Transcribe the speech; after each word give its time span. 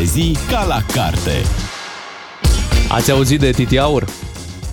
de 0.00 0.06
zi 0.06 0.36
ca 0.50 0.64
la 0.64 0.82
carte. 0.94 1.32
Ați 2.88 3.10
auzit 3.10 3.40
de 3.40 3.50
Titi 3.50 3.78
Aur? 3.78 4.04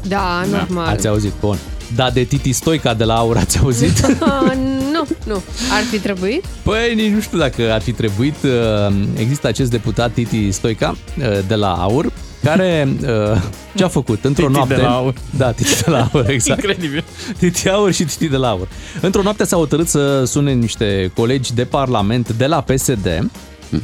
Da, 0.08 0.44
normal. 0.52 0.88
Ați 0.88 1.08
auzit, 1.08 1.34
bun. 1.40 1.58
Da, 1.96 2.10
de 2.10 2.24
Titi 2.24 2.52
Stoica 2.52 2.94
de 2.94 3.04
la 3.04 3.16
Aur 3.16 3.38
ați 3.38 3.60
auzit? 3.60 4.04
Ah, 4.20 4.56
nu, 4.94 5.08
nu. 5.26 5.44
Ar 5.72 5.84
fi 5.92 6.00
trebuit? 6.00 6.46
Păi 6.64 6.96
nici 6.96 7.12
nu 7.12 7.20
știu 7.20 7.38
dacă 7.38 7.72
ar 7.72 7.82
fi 7.82 7.92
trebuit. 7.92 8.36
Uh, 8.44 8.96
Există 9.18 9.48
acest 9.48 9.70
deputat 9.70 10.12
Titi 10.12 10.52
Stoica 10.52 10.98
uh, 11.18 11.40
de 11.48 11.56
la 11.56 11.74
Aur 11.74 12.12
care 12.44 12.88
uh, 13.02 13.42
ce 13.76 13.84
a 13.84 13.88
făcut? 13.88 14.26
Într-o 14.26 14.46
Titi 14.46 14.56
noapte... 14.56 14.76
de 14.76 14.82
la 14.82 14.96
Aur. 14.96 15.14
Da, 15.38 15.52
Titi 15.52 15.84
de 15.84 15.90
la 15.92 16.10
Aur, 16.14 16.30
exact. 16.30 16.64
Incredibil. 16.64 17.04
Titi 17.38 17.70
Aur 17.70 17.92
și 17.92 18.04
Titi 18.04 18.28
de 18.28 18.38
la 18.38 18.50
Aur. 18.50 18.68
Într-o 19.02 19.22
noapte 19.22 19.44
s-a 19.44 19.56
hotărât 19.56 19.88
să 19.88 20.24
sune 20.24 20.52
niște 20.54 21.12
colegi 21.16 21.54
de 21.54 21.66
parlament 21.66 22.32
de 22.32 22.46
la 22.46 22.62
PSD 22.62 23.30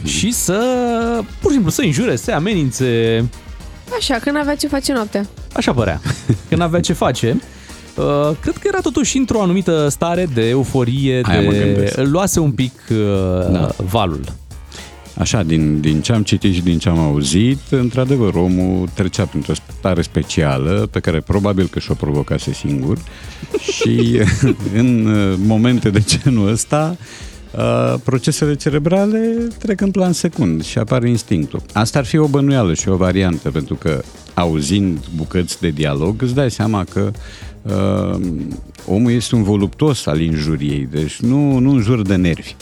și 0.03 0.31
să, 0.31 0.59
pur 1.39 1.49
și 1.49 1.53
simplu, 1.53 1.71
să 1.71 1.81
înjure, 1.81 2.15
să 2.15 2.31
amenințe, 2.31 3.23
Așa, 3.97 4.15
că 4.15 4.31
n-avea 4.31 4.55
ce 4.55 4.67
face 4.67 4.93
noaptea. 4.93 5.25
Așa 5.53 5.73
părea. 5.73 6.01
Că 6.49 6.55
n-avea 6.55 6.79
ce 6.79 6.93
face. 6.93 7.41
Uh, 7.95 8.31
cred 8.41 8.57
că 8.57 8.67
era 8.67 8.79
totuși 8.79 9.17
într-o 9.17 9.41
anumită 9.41 9.87
stare 9.87 10.27
de 10.33 10.49
euforie, 10.49 11.21
Aia 11.23 11.41
mă 11.41 11.51
de... 11.51 11.57
gândesc. 11.57 11.97
luase 11.97 12.39
un 12.39 12.51
pic 12.51 12.71
uh, 12.89 13.51
Da. 13.51 13.69
valul. 13.89 14.21
Așa, 15.17 15.43
din, 15.43 15.79
din 15.79 16.01
ce 16.01 16.13
am 16.13 16.23
citit 16.23 16.53
și 16.53 16.61
din 16.61 16.77
ce 16.79 16.89
am 16.89 16.99
auzit, 16.99 17.59
într-adevăr, 17.69 18.33
omul 18.33 18.89
trecea 18.93 19.25
printr-o 19.25 19.53
stare 19.79 20.01
specială 20.01 20.87
pe 20.91 20.99
care 20.99 21.19
probabil 21.19 21.67
că 21.67 21.79
și-o 21.79 21.93
provocase 21.93 22.53
singur 22.53 22.97
și 23.73 24.19
în 24.75 25.05
uh, 25.05 25.37
momente 25.45 25.89
de 25.89 26.03
genul 26.05 26.51
ăsta 26.51 26.97
uh, 26.99 27.32
procesele 28.03 28.55
cerebrale 28.55 29.47
trec 29.59 29.81
în 29.81 29.91
plan 29.91 30.13
secund 30.13 30.63
și 30.63 30.77
apare 30.77 31.09
instinctul. 31.09 31.61
Asta 31.73 31.99
ar 31.99 32.05
fi 32.05 32.17
o 32.17 32.27
bănuială 32.27 32.73
și 32.73 32.89
o 32.89 32.95
variantă, 32.95 33.51
pentru 33.51 33.75
că 33.75 34.01
auzind 34.33 35.05
bucăți 35.15 35.59
de 35.59 35.69
dialog 35.69 36.21
îți 36.21 36.33
dai 36.33 36.51
seama 36.51 36.83
că 36.83 37.11
uh, 37.61 38.19
omul 38.87 39.11
este 39.11 39.35
un 39.35 39.43
voluptos 39.43 40.05
al 40.05 40.19
injuriei, 40.19 40.87
deci 40.91 41.19
nu, 41.19 41.57
nu 41.57 41.71
înjur 41.71 42.01
de 42.01 42.15
nervi. 42.15 42.55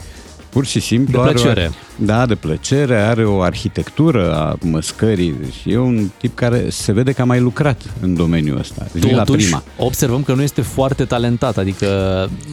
Pur 0.51 0.65
și 0.65 0.79
simplu 0.79 1.11
De 1.11 1.23
are 1.23 1.31
plăcere. 1.31 1.71
O, 1.71 2.05
da, 2.05 2.25
de 2.25 2.35
plăcere, 2.35 2.95
are 2.95 3.25
o 3.25 3.41
arhitectură 3.41 4.35
a 4.35 4.57
măscării, 4.61 5.33
deci 5.41 5.73
e 5.73 5.77
un 5.77 6.09
tip 6.17 6.35
care 6.35 6.65
se 6.69 6.91
vede 6.91 7.11
că 7.11 7.21
a 7.21 7.25
mai 7.25 7.39
lucrat 7.39 7.81
în 8.01 8.13
domeniul 8.15 8.57
ăsta. 8.59 8.85
Deci 8.93 9.03
nu 9.03 9.09
e 9.09 9.15
la 9.15 9.23
Totuși, 9.23 9.45
prima. 9.45 9.63
observăm 9.77 10.23
că 10.23 10.33
nu 10.33 10.41
este 10.41 10.61
foarte 10.61 11.05
talentat, 11.05 11.57
adică 11.57 11.85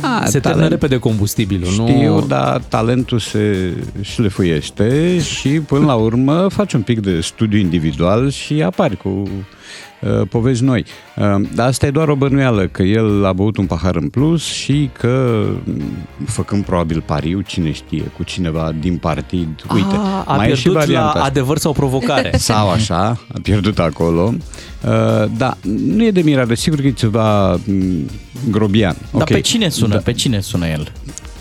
A, 0.00 0.24
se 0.24 0.30
termină 0.38 0.52
talent. 0.64 0.70
repede 0.70 0.96
combustibilul. 0.98 1.70
Știu, 1.70 2.14
nu... 2.14 2.24
dar 2.28 2.60
talentul 2.68 3.18
se 3.18 3.72
șlefuiește 4.00 5.18
și 5.20 5.48
până 5.48 5.86
la 5.86 5.94
urmă 5.94 6.46
faci 6.50 6.72
un 6.72 6.82
pic 6.82 7.00
de 7.00 7.20
studiu 7.20 7.58
individual 7.58 8.30
și 8.30 8.62
apari 8.62 8.96
cu 8.96 9.28
uh, 10.00 10.26
povești 10.28 10.64
noi. 10.64 10.84
Uh, 11.16 11.24
dar 11.54 11.66
asta 11.66 11.86
e 11.86 11.90
doar 11.90 12.08
o 12.08 12.14
bănuială, 12.14 12.66
că 12.66 12.82
el 12.82 13.24
a 13.24 13.32
băut 13.32 13.56
un 13.56 13.66
pahar 13.66 13.96
în 13.96 14.08
plus 14.08 14.44
și 14.44 14.90
că, 14.98 15.44
m, 15.64 15.82
făcând 16.26 16.64
probabil 16.64 17.02
pariu, 17.06 17.40
cine 17.40 17.72
știe, 17.72 18.02
cu 18.16 18.22
cineva 18.22 18.72
din 18.80 18.96
partid, 18.96 19.48
uite, 19.74 19.94
a, 19.96 20.24
a 20.26 20.36
mai 20.36 20.50
e 20.50 20.54
și 20.54 20.62
pierdut 20.62 20.72
la 20.72 20.78
varianta 20.86 21.08
asta. 21.08 21.22
adevăr 21.24 21.58
sau 21.58 21.72
provocare. 21.72 22.30
Sau 22.48 22.70
așa, 22.70 22.98
a 23.08 23.38
pierdut 23.42 23.78
acolo. 23.78 24.34
Uh, 24.84 25.30
da, 25.36 25.56
nu 25.86 26.04
e 26.04 26.10
de 26.10 26.20
mirare, 26.20 26.54
sigur 26.54 26.80
că 26.80 26.86
e 26.86 26.90
ceva 26.90 27.52
m, 27.52 27.60
grobian. 28.50 28.96
Dar 29.12 29.20
Ok. 29.22 29.28
pe 29.28 29.40
cine 29.40 29.68
sună? 29.68 29.94
Da. 29.94 30.00
Pe 30.00 30.12
cine 30.12 30.40
sună 30.40 30.66
el? 30.66 30.92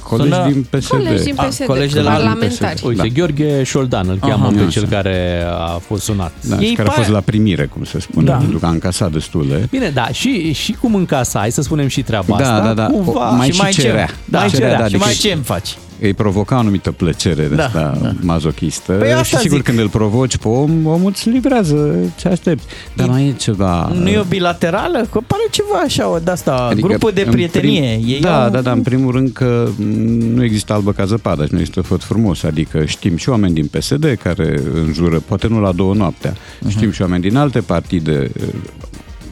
Colegi 0.08 0.30
Sună- 0.34 0.48
din 0.52 0.66
PSD. 0.70 0.88
Colegi 0.90 1.24
din 1.24 1.34
A, 1.38 1.44
PSD, 1.44 1.66
colegi 1.66 1.94
de 1.94 2.00
la- 2.02 2.12
parlamentari. 2.12 2.82
Uite, 2.86 3.02
Da. 3.02 3.08
Gheorghe 3.08 3.64
Șoldan 3.64 4.10
îl 4.10 4.18
cheamă 4.20 4.46
Aha. 4.46 4.54
pe 4.56 4.60
Așa. 4.62 4.70
cel 4.70 4.88
care 4.88 5.44
a 5.50 5.66
fost 5.88 6.04
sunat. 6.04 6.32
Da, 6.42 6.56
Ei 6.60 6.68
și 6.68 6.74
care 6.74 6.88
a 6.88 6.92
pare- 6.92 7.02
fost 7.04 7.14
la 7.14 7.20
primire, 7.22 7.66
cum 7.66 7.84
se 7.84 8.00
spune, 8.00 8.26
Da. 8.26 8.34
pentru 8.36 8.58
că 8.60 8.66
a 8.66 8.70
încasat 8.70 9.12
destule. 9.12 9.68
Bine, 9.72 9.90
da, 9.90 10.08
și, 10.12 10.54
și 10.54 10.72
cum 10.72 10.96
în 10.96 11.06
casa, 11.06 11.40
hai 11.40 11.52
să 11.52 11.62
spunem 11.62 11.88
și 11.88 12.02
treaba 12.02 12.38
Da, 12.38 12.44
asta, 12.44 12.66
da, 12.68 12.74
da. 12.74 12.86
cumva... 12.86 13.32
O- 13.32 13.36
mai 13.36 13.48
și 13.48 13.54
și 13.54 13.62
mai 13.62 13.72
cerea. 13.72 14.06
ce? 14.06 14.14
Da, 14.26 14.40
Mai 14.40 14.48
și, 14.50 14.56
cerea, 14.56 14.70
da, 14.72 14.78
și 14.78 14.84
adică- 14.84 15.04
mai 15.04 15.14
ce 15.14 15.32
îmi 15.32 15.44
faci? 15.44 15.78
Îi 16.02 16.14
provoca 16.14 16.56
o 16.56 16.60
anumită 16.60 16.92
plăcere 16.92 17.48
de 17.48 17.56
Da, 17.56 17.66
asta 17.66 17.98
da. 18.02 18.12
mazochistă 18.22 18.92
Păi 18.92 19.14
asta 19.14 19.24
și 19.24 19.38
sigur 19.44 19.56
zic. 19.58 19.66
când 19.66 19.80
îl 19.80 19.90
provoci 19.90 20.38
pe 20.38 20.48
om, 20.48 20.86
omul 20.86 21.10
îți 21.10 21.30
livrează 21.30 21.96
ce 22.18 22.28
aștepți. 22.28 22.66
Dar 22.96 23.08
mai 23.08 23.28
e 23.28 23.32
ceva... 23.32 23.92
Nu 23.94 24.08
e 24.10 24.18
o 24.20 24.24
bilaterală? 24.24 25.08
Că 25.12 25.20
pare 25.28 25.42
ceva 25.52 25.76
așa, 25.86 26.10
o 26.10 26.20
de-asta, 26.20 26.54
adică 26.72 26.88
grupul 26.88 27.12
de 27.14 27.22
în 27.22 27.32
prietenie. 27.32 27.96
Prim... 27.98 28.14
Ei 28.14 28.20
da, 28.20 28.44
au... 28.44 28.50
da, 28.50 28.62
da, 28.62 28.72
în 28.72 28.82
primul 28.82 29.12
rând 29.12 29.32
că 29.32 29.70
m, 29.78 29.84
nu 30.34 30.44
există 30.44 30.74
albă 30.74 30.92
ca 30.92 31.06
zăpadă 31.06 31.46
și 31.46 31.54
nu 31.54 31.60
există 31.60 31.82
făt 31.82 32.04
frumos, 32.04 32.44
adică 32.44 32.86
știm 32.86 33.16
și 33.18 33.30
oameni 33.30 33.54
din 33.54 33.66
PSD 33.68 34.18
care 34.24 34.62
înjură, 34.74 35.20
poate 35.28 35.48
nu 35.48 35.60
la 35.60 35.72
două 35.72 35.94
noaptea, 35.94 36.34
Mhm. 36.62 36.70
știm 36.70 36.92
și 36.92 37.02
oameni 37.02 37.22
din 37.22 37.36
alte 37.36 37.60
partide, 37.60 38.32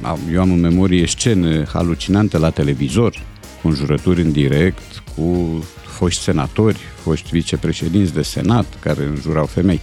Am- 0.01 0.19
eu 0.33 0.41
am 0.41 0.51
în 0.51 0.59
memorie 0.59 1.07
scene 1.07 1.65
halucinante 1.73 2.37
la 2.37 2.49
televizor, 2.49 3.21
cu 3.61 3.67
înjurături 3.67 4.21
în 4.21 4.31
direct, 4.31 5.03
cu 5.15 5.63
foști 5.95 6.21
senatori, 6.21 6.79
foști 7.01 7.29
vicepreședinți 7.31 8.13
de 8.13 8.21
senat 8.21 8.65
care 8.79 9.03
înjurau 9.03 9.45
femei. 9.45 9.81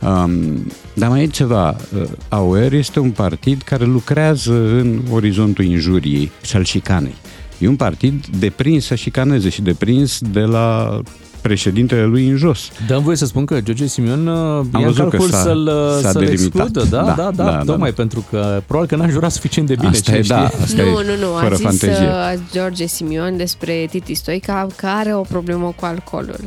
Um, 0.00 0.72
dar 0.94 1.08
mai 1.08 1.22
e 1.22 1.26
ceva, 1.26 1.76
uh, 1.94 2.02
AOR 2.28 2.72
este 2.72 3.00
un 3.00 3.10
partid 3.10 3.62
care 3.62 3.84
lucrează 3.84 4.52
în 4.52 5.00
orizontul 5.10 5.64
injuriei 5.64 6.30
și 6.42 6.56
al 6.56 6.64
șicanei. 6.64 7.14
E 7.58 7.68
un 7.68 7.76
partid 7.76 8.26
deprins 8.26 8.84
să 8.84 8.94
șicaneze 8.94 9.48
și 9.48 9.62
deprins 9.62 10.18
de 10.20 10.40
la 10.40 11.00
președintele 11.48 12.04
lui 12.04 12.28
în 12.28 12.36
jos. 12.36 12.68
Dăm 12.86 13.02
voie 13.02 13.16
să 13.16 13.26
spun 13.26 13.44
că 13.44 13.60
George 13.60 13.86
Simion 13.86 14.26
uh, 14.26 14.34
ia 14.34 14.78
în 14.78 14.84
văzut 14.84 14.96
că 14.96 15.08
calcul 15.08 15.28
s-a- 15.30 15.42
să-l, 15.42 15.70
s-a 16.02 16.10
să-l 16.10 16.24
delimitat. 16.24 16.66
excludă, 16.66 16.88
da, 16.96 17.02
da, 17.02 17.12
da, 17.14 17.30
Da, 17.30 17.44
da, 17.44 17.50
da, 17.50 17.62
tocmai 17.64 17.88
da. 17.88 17.94
pentru 17.96 18.24
că 18.30 18.62
probabil 18.66 18.96
că 18.96 19.02
n-a 19.02 19.08
jurat 19.10 19.30
suficient 19.32 19.68
de 19.68 19.74
bine, 19.74 19.88
Asta 19.88 20.02
cine 20.02 20.16
e, 20.16 20.22
da, 20.26 20.46
știe. 20.48 20.60
asta 20.64 20.82
nu, 20.82 20.88
e 20.88 20.92
nu, 20.92 21.26
nu, 21.26 21.32
fără 21.40 21.52
a 21.52 21.56
zis 21.56 21.64
fantezie. 21.64 22.06
uh, 22.06 22.38
George 22.52 22.86
Simion 22.86 23.36
despre 23.36 23.86
Titi 23.90 24.14
Stoica 24.14 24.66
că 24.76 24.86
are 24.86 25.14
o 25.14 25.20
problemă 25.20 25.72
cu 25.76 25.84
alcoolul. 25.84 26.40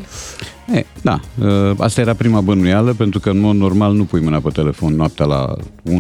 E, 0.75 0.85
da, 1.01 1.19
ă, 1.41 1.73
asta 1.78 2.01
era 2.01 2.13
prima 2.13 2.41
bănuială, 2.41 2.94
pentru 2.94 3.19
că 3.19 3.29
în 3.29 3.40
mod 3.40 3.56
normal 3.56 3.94
nu 3.94 4.03
pui 4.03 4.22
mâna 4.22 4.40
pe 4.40 4.50
telefon 4.50 4.95
noaptea 4.95 5.25
la 5.25 5.53
1-2 5.90 5.91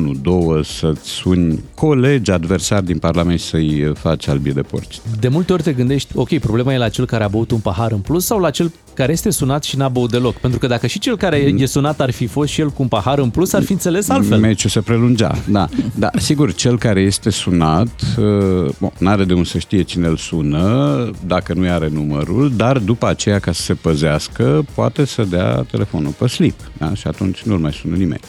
să-ți 0.63 1.09
suni 1.09 1.59
colegi, 1.75 2.31
adversari 2.31 2.85
din 2.85 2.97
Parlament 2.97 3.39
și 3.39 3.45
să-i 3.45 3.91
faci 3.95 4.27
albie 4.27 4.51
de 4.51 4.61
porci. 4.61 4.99
De 5.19 5.27
multe 5.27 5.53
ori 5.53 5.63
te 5.63 5.71
gândești, 5.73 6.11
ok, 6.17 6.37
problema 6.39 6.73
e 6.73 6.77
la 6.77 6.89
cel 6.89 7.05
care 7.05 7.23
a 7.23 7.27
băut 7.27 7.51
un 7.51 7.59
pahar 7.59 7.91
în 7.91 7.99
plus 7.99 8.25
sau 8.25 8.39
la 8.39 8.49
cel 8.49 8.71
care 8.93 9.11
este 9.11 9.29
sunat 9.29 9.63
și 9.63 9.77
n-a 9.77 9.89
băut 9.89 10.11
deloc? 10.11 10.35
Pentru 10.35 10.59
că 10.59 10.67
dacă 10.67 10.87
și 10.87 10.99
cel 10.99 11.17
care 11.17 11.47
Mm. 11.51 11.57
e 11.61 11.65
sunat 11.65 11.99
ar 12.01 12.11
fi 12.11 12.27
fost 12.27 12.51
și 12.51 12.61
el 12.61 12.69
cu 12.69 12.81
un 12.81 12.87
pahar 12.87 13.19
în 13.19 13.29
plus, 13.29 13.53
ar 13.53 13.63
fi 13.63 13.71
înțeles 13.71 14.09
altfel. 14.09 14.37
Meciul 14.39 14.69
se 14.69 14.81
prelungea, 14.81 15.35
da. 15.49 15.67
Da, 15.95 16.09
sigur, 16.17 16.53
cel 16.53 16.77
care 16.77 17.01
este 17.01 17.29
sunat, 17.29 17.87
uh, 18.17 18.69
bon, 18.79 18.91
n-are 18.99 19.23
de 19.23 19.33
unde 19.33 19.47
să 19.47 19.57
știe 19.57 19.81
cine 19.81 20.07
îl 20.07 20.17
sună, 20.17 21.09
dacă 21.25 21.53
nu 21.53 21.69
are 21.71 21.89
numărul, 21.93 22.51
dar 22.55 22.77
după 22.77 23.07
aceea, 23.07 23.39
ca 23.39 23.51
să 23.51 23.61
se 23.61 23.73
păzească, 23.73 24.65
poate 24.75 25.05
să 25.05 25.23
dea 25.23 25.65
telefonul 25.71 26.11
pe 26.17 26.27
slip, 26.27 26.59
da? 26.77 26.93
Și 26.93 27.07
atunci 27.07 27.41
nu-l 27.41 27.59
mai 27.59 27.71
sună 27.73 27.95
nimeni. 27.95 28.21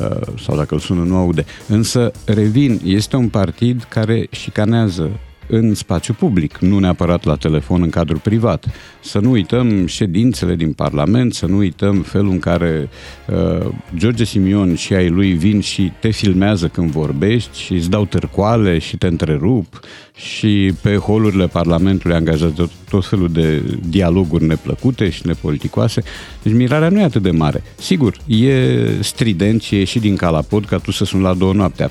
Uh, 0.00 0.16
Sau 0.44 0.56
dacă 0.56 0.74
îl 0.74 0.80
sună, 0.80 1.02
nu 1.02 1.16
aude. 1.16 1.44
Însă, 1.68 2.12
revin, 2.24 2.80
este 2.84 3.16
un 3.16 3.28
partid 3.28 3.86
care 3.88 4.26
șicanează 4.30 5.10
în 5.50 5.74
spațiu 5.74 6.14
public, 6.14 6.58
nu 6.58 6.78
neapărat 6.78 7.24
la 7.24 7.36
telefon 7.36 7.82
în 7.82 7.90
cadrul 7.90 8.18
privat. 8.18 8.66
Să 9.00 9.18
nu 9.18 9.30
uităm 9.30 9.86
ședințele 9.86 10.54
din 10.54 10.72
Parlament, 10.72 11.34
să 11.34 11.46
nu 11.46 11.56
uităm 11.56 12.02
felul 12.02 12.30
în 12.30 12.38
care 12.38 12.88
uh, 13.26 13.66
George 13.96 14.24
Simion 14.24 14.74
și 14.74 14.94
ai 14.94 15.08
lui 15.08 15.32
vin 15.32 15.60
și 15.60 15.92
te 16.00 16.10
filmează 16.10 16.68
când 16.68 16.90
vorbești 16.90 17.58
și 17.58 17.72
îți 17.72 17.90
dau 17.90 18.04
târcoale 18.04 18.78
și 18.78 18.96
te 18.96 19.06
întrerup 19.06 19.80
și 20.20 20.72
pe 20.80 20.96
holurile 20.96 21.46
Parlamentului 21.46 22.16
angajează 22.16 22.52
tot, 22.56 22.70
tot 22.88 23.06
felul 23.06 23.28
de 23.32 23.62
dialoguri 23.88 24.44
neplăcute 24.44 25.10
și 25.10 25.26
nepoliticoase. 25.26 26.02
Deci 26.42 26.52
mirarea 26.52 26.88
nu 26.88 27.00
e 27.00 27.02
atât 27.02 27.22
de 27.22 27.30
mare. 27.30 27.62
Sigur, 27.78 28.16
e 28.26 28.76
strident 29.00 29.62
și 29.62 29.80
e 29.80 29.84
și 29.84 29.98
din 29.98 30.16
calapod 30.16 30.64
ca 30.64 30.76
tu 30.76 30.90
să 30.90 31.04
suni 31.04 31.22
la 31.22 31.34
două 31.34 31.52
noaptea. 31.52 31.90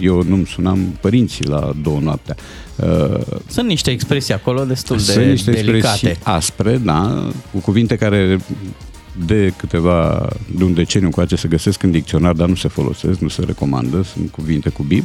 Eu 0.00 0.22
nu-mi 0.22 0.46
sunam 0.46 0.78
părinții 1.00 1.46
la 1.46 1.72
două 1.82 2.00
noaptea. 2.00 2.36
Uh, 2.76 3.20
Sunt 3.46 3.68
niște 3.68 3.90
expresii 3.90 4.34
acolo 4.34 4.64
destul 4.64 4.96
de 4.96 5.02
sunt 5.02 5.26
niște 5.26 5.50
delicate. 5.50 5.76
expresii 5.76 6.18
aspre, 6.22 6.76
da, 6.76 7.28
cu 7.52 7.58
cuvinte 7.58 7.96
care 7.96 8.38
de 9.26 9.52
câteva, 9.56 10.28
de 10.56 10.64
un 10.64 10.74
deceniu 10.74 11.06
încoace 11.06 11.36
se 11.36 11.48
găsesc 11.48 11.82
în 11.82 11.90
dicționar, 11.90 12.32
dar 12.32 12.48
nu 12.48 12.54
se 12.54 12.68
folosesc, 12.68 13.18
nu 13.18 13.28
se 13.28 13.42
recomandă, 13.46 14.02
sunt 14.02 14.30
cuvinte 14.30 14.68
cu 14.68 14.82
bib. 14.82 15.04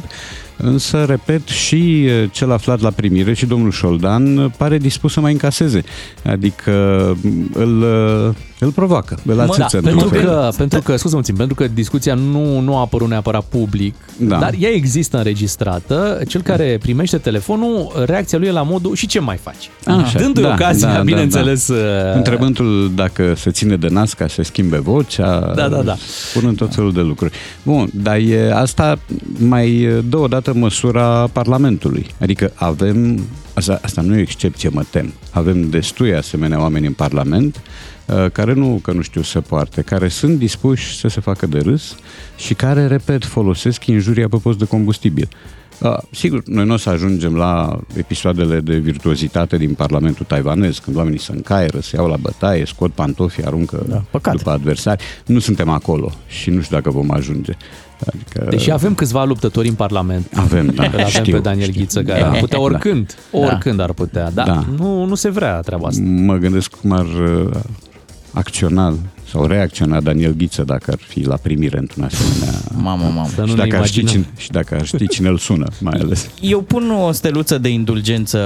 Însă, 0.62 1.04
repet, 1.04 1.48
și 1.48 2.04
eh, 2.06 2.28
cel 2.32 2.52
aflat 2.52 2.80
la 2.80 2.90
primire 2.90 3.34
și 3.34 3.46
domnul 3.46 3.70
Șoldan 3.70 4.38
eh, 4.38 4.44
pare 4.56 4.78
dispus 4.78 5.12
să 5.12 5.20
mai 5.20 5.32
încaseze. 5.32 5.84
Adică 6.24 6.70
m, 7.22 7.50
îl, 7.52 7.82
eh, 8.28 8.34
îl 8.58 8.70
provoacă, 8.70 9.18
îl 9.26 9.34
Mă, 9.34 9.42
ațâță 9.42 9.80
da, 9.80 9.90
într-un 9.90 10.08
pentru 10.08 10.08
fel. 10.18 10.24
că, 10.28 10.50
pentru 10.56 10.80
că, 10.82 10.96
scuze 10.96 11.16
puțin, 11.16 11.34
pentru 11.34 11.54
că 11.54 11.66
discuția 11.74 12.14
nu, 12.14 12.60
nu 12.60 12.76
a 12.76 12.80
apărut 12.80 13.08
neapărat 13.08 13.44
public, 13.44 13.94
Da. 14.16 14.38
dar 14.38 14.54
ea 14.58 14.70
există 14.70 15.16
înregistrată. 15.16 16.20
Cel 16.28 16.40
care 16.42 16.78
primește 16.82 17.16
telefonul, 17.18 17.92
reacția 18.06 18.38
lui 18.38 18.48
e 18.48 18.50
la 18.50 18.62
modul 18.62 18.94
și 18.94 19.06
ce 19.06 19.20
mai 19.20 19.36
faci? 19.36 19.70
Așa, 19.84 20.18
Dându-i 20.18 20.42
da, 20.42 20.48
ocazia, 20.52 20.88
da, 20.88 20.94
da, 20.94 21.02
bineînțeles, 21.02 21.68
da. 21.68 21.74
uh, 21.74 22.14
Întrebându-l 22.14 22.90
dacă 22.94 23.34
se 23.36 23.50
ține 23.50 23.76
de 23.76 23.88
nas 23.90 24.12
ca 24.12 24.26
să 24.28 24.42
schimbe 24.42 24.78
vocea, 24.78 25.52
Da, 25.54 25.68
da, 25.68 25.82
da. 25.82 25.96
spunând 26.30 26.56
tot 26.56 26.74
felul 26.74 26.92
de 26.92 27.00
lucruri. 27.00 27.32
Bun, 27.62 27.88
dar 27.94 28.16
e, 28.16 28.52
asta 28.54 28.98
mai 29.38 29.88
dă 30.08 30.16
odată 30.48 30.64
măsura 30.64 31.26
Parlamentului. 31.32 32.06
Adică 32.20 32.52
avem, 32.54 33.20
asta, 33.54 33.80
asta 33.82 34.00
nu 34.00 34.14
e 34.14 34.18
o 34.18 34.20
excepție, 34.20 34.68
mă 34.68 34.84
tem, 34.90 35.12
avem 35.30 35.70
destui 35.70 36.14
asemenea 36.14 36.60
oameni 36.60 36.86
în 36.86 36.92
Parlament 36.92 37.62
uh, 38.06 38.30
care 38.32 38.52
nu 38.52 38.80
că 38.82 38.92
nu 38.92 39.00
știu 39.02 39.22
să 39.22 39.40
poarte, 39.40 39.82
care 39.82 40.08
sunt 40.08 40.38
dispuși 40.38 40.98
să 40.98 41.08
se 41.08 41.20
facă 41.20 41.46
de 41.46 41.58
râs 41.58 41.96
și 42.36 42.54
care, 42.54 42.86
repet, 42.86 43.24
folosesc 43.24 43.86
injuria 43.86 44.28
pe 44.28 44.36
post 44.36 44.58
de 44.58 44.64
combustibil. 44.64 45.28
Uh, 45.80 45.96
sigur, 46.10 46.42
noi 46.46 46.64
nu 46.64 46.72
o 46.72 46.76
să 46.76 46.90
ajungem 46.90 47.36
la 47.36 47.80
episoadele 47.96 48.60
de 48.60 48.76
virtuozitate 48.76 49.56
din 49.56 49.74
Parlamentul 49.74 50.24
taiwanez, 50.28 50.78
când 50.78 50.96
oamenii 50.96 51.18
se 51.18 51.32
încaieră, 51.32 51.80
se 51.80 51.96
iau 51.96 52.08
la 52.08 52.16
bătaie, 52.16 52.64
scot 52.64 52.92
pantofii, 52.92 53.44
aruncă 53.44 53.84
Da, 53.88 54.04
păcat. 54.10 54.36
după 54.36 54.50
adversari. 54.50 55.04
Nu 55.26 55.38
suntem 55.38 55.68
acolo 55.68 56.12
și 56.26 56.50
nu 56.50 56.60
știu 56.60 56.76
dacă 56.76 56.90
vom 56.90 57.10
ajunge. 57.10 57.56
Adică, 58.06 58.46
Deși 58.50 58.70
avem 58.70 58.94
câțiva 58.94 59.24
luptători 59.24 59.68
în 59.68 59.74
Parlament. 59.74 60.26
avem, 60.36 60.66
da, 60.66 60.82
Îl 60.84 60.88
avem 60.92 61.06
știu, 61.06 61.32
pe 61.32 61.38
Daniel 61.38 61.68
știu. 61.68 61.80
Ghiță, 61.80 62.02
care 62.02 62.22
ar 62.22 62.38
putea 62.38 62.60
oricând, 62.60 63.14
oricând 63.32 63.80
ar 63.80 63.92
putea, 63.92 64.30
dar 64.30 64.46
Da. 64.46 64.64
nu, 64.76 65.04
nu 65.04 65.14
se 65.14 65.30
vrea 65.30 65.60
treaba 65.60 65.86
asta. 65.86 66.02
Mă 66.04 66.36
gândesc 66.36 66.70
cum 66.80 66.92
ar 66.92 67.04
uh, 67.04 67.50
acționa 68.32 68.94
sau 69.30 69.46
reacționa 69.46 70.00
Daniel 70.00 70.32
Ghiță 70.36 70.62
dacă 70.62 70.90
ar 70.90 70.98
fi 71.06 71.20
la 71.26 71.36
primire 71.36 71.78
într-un 71.78 72.04
asemenea... 72.04 72.58
Mamă, 72.76 73.02
mamă. 73.14 73.28
Să 73.34 73.40
nu 73.40 73.46
și, 73.46 73.54
ne 73.54 73.64
dacă 73.66 73.76
ar 73.76 73.86
ști 73.86 73.98
imaginăm. 74.00 74.22
cine, 74.24 74.34
și 74.42 74.50
dacă 74.50 74.74
ar 74.74 74.86
ști 74.86 75.08
cine 75.08 75.28
îl 75.28 75.38
sună, 75.38 75.66
mai 75.80 75.98
ales. 76.00 76.28
Eu 76.40 76.60
pun 76.60 76.90
o 76.90 77.12
steluță 77.12 77.58
de 77.58 77.68
indulgență 77.68 78.38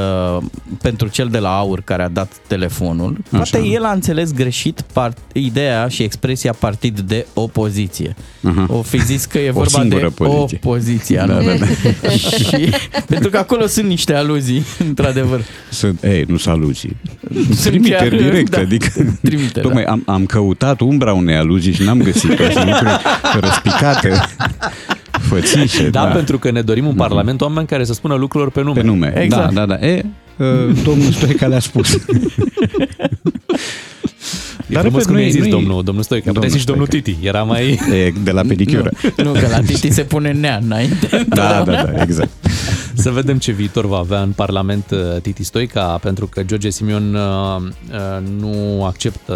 pentru 0.83 1.09
cel 1.09 1.29
de 1.29 1.39
la 1.39 1.57
aur 1.59 1.81
care 1.81 2.03
a 2.03 2.09
dat 2.09 2.33
telefonul. 2.47 3.17
Poate 3.31 3.57
Așa. 3.57 3.67
el 3.67 3.85
a 3.85 3.93
înțeles 3.93 4.33
greșit 4.33 4.81
part, 4.93 5.19
ideea 5.33 5.89
și 5.89 6.03
expresia 6.03 6.53
partid 6.53 7.01
de 7.01 7.27
opoziție. 7.35 8.15
Aha. 8.43 8.67
O 8.69 8.83
fi 8.83 9.05
zis 9.05 9.25
că 9.25 9.39
e 9.39 9.49
O 9.49 9.53
vorba 9.53 9.71
de 9.83 9.89
singură 9.89 10.11
poziție. 10.11 10.61
opoziția. 10.65 11.27
Da, 11.27 11.35
nu? 11.35 11.47
da, 11.47 11.55
da. 11.55 12.09
și, 12.49 12.71
pentru 13.07 13.31
că 13.31 13.39
acolo 13.39 13.67
sunt 13.67 13.87
niște 13.87 14.15
aluzii, 14.15 14.63
într-adevăr. 14.79 15.41
Sunt, 15.71 16.03
ei, 16.03 16.25
nu 16.29 16.37
sunt 16.37 16.55
aluzii. 16.55 16.97
Sunt 17.33 17.59
Trimiteri 17.61 18.09
chiar- 18.17 18.23
directe, 18.23 18.57
da, 18.57 18.63
adică... 18.63 19.17
trimite, 19.23 19.61
Tocmai 19.61 19.85
am, 19.85 20.03
am 20.07 20.27
căutat 20.27 20.72
umbra 20.81 21.13
unei 21.13 21.37
aluzii 21.37 21.73
și 21.73 21.83
n-am 21.83 22.03
găsit. 22.03 22.35
Că 22.37 22.49
sunt 22.53 22.65
lucruri 22.71 23.01
răspicate, 23.41 24.21
fățișe. 25.11 25.89
Da, 25.91 26.03
da. 26.05 26.11
pentru 26.11 26.39
că 26.39 26.51
ne 26.51 26.61
dorim 26.63 26.87
un 26.87 26.95
Parlament 26.95 27.41
oameni 27.41 27.67
care 27.67 27.85
să 27.85 27.93
spună 27.93 28.15
lucrurilor 28.15 28.53
pe 28.53 28.63
nume. 28.63 28.81
Pe 28.81 28.87
nume. 28.87 29.13
Exact. 29.17 29.53
Da, 29.53 29.67
da, 29.67 29.77
da. 29.77 29.87
E, 29.87 30.05
uh, 30.37 30.47
domnul 30.85 31.13
Stoica 31.13 31.47
le-a 31.47 31.59
spus. 31.61 31.97
E 34.67 34.75
Dar, 34.75 34.83
frumos 34.83 35.03
repet, 35.03 35.07
cum 35.07 35.15
nu 35.15 35.21
i-ai 35.21 35.29
e- 35.29 35.33
zis 35.33 35.41
nu 35.41 35.47
e- 35.47 35.51
domnul, 35.51 35.85
domnul 35.85 36.03
Stoica. 36.03 36.25
Puteai 36.33 36.43
Domnul 36.43 36.59
zici 36.59 36.67
domnul 36.67 36.87
Stoica. 36.87 37.11
Titi. 37.11 37.27
Era 37.27 37.43
mai... 37.43 37.81
E 37.93 38.13
de 38.25 38.31
la 38.31 38.43
pedicură. 38.43 38.91
Nu, 39.17 39.23
nu, 39.25 39.33
că 39.33 39.47
la 39.51 39.61
Titi 39.61 39.91
se 39.93 40.03
pune 40.03 40.33
nea 40.33 40.61
înainte. 40.63 41.25
Da, 41.29 41.63
da, 41.67 41.73
da, 41.73 42.03
exact. 42.03 42.31
Să 43.03 43.11
vedem 43.11 43.39
ce 43.39 43.53
viitor 43.53 43.87
va 43.87 43.97
avea 43.97 44.23
în 44.23 44.31
Parlament 44.31 44.91
uh, 44.91 45.21
Titi 45.23 45.43
Stoica, 45.43 45.99
pentru 46.03 46.27
că 46.27 46.43
George 46.43 46.71
Simion 46.71 47.15
uh, 47.15 47.23
uh, 47.61 48.29
nu 48.39 48.85
acceptă 48.85 49.35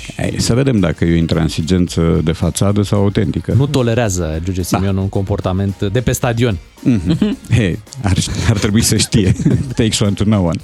și 0.00 0.12
Ei, 0.16 0.40
Să 0.40 0.54
vedem 0.54 0.80
dacă 0.80 1.04
e 1.04 1.12
o 1.12 1.16
intransigență 1.16 2.20
de 2.24 2.32
fațadă 2.32 2.82
sau 2.82 3.00
autentică. 3.00 3.52
nu 3.52 3.66
tolerează 3.66 4.40
George 4.44 4.62
Simion 4.62 4.96
un 4.96 5.08
comportament 5.08 5.82
de 5.92 6.00
pe 6.00 6.12
stadion. 6.12 6.56
Hey, 7.50 7.78
ar, 8.02 8.16
ar 8.48 8.58
trebui 8.58 8.82
să 8.82 8.96
știe. 8.96 9.32
Takes 9.74 10.00
one 10.00 10.12
to 10.12 10.24
know 10.24 10.46
one. 10.46 10.60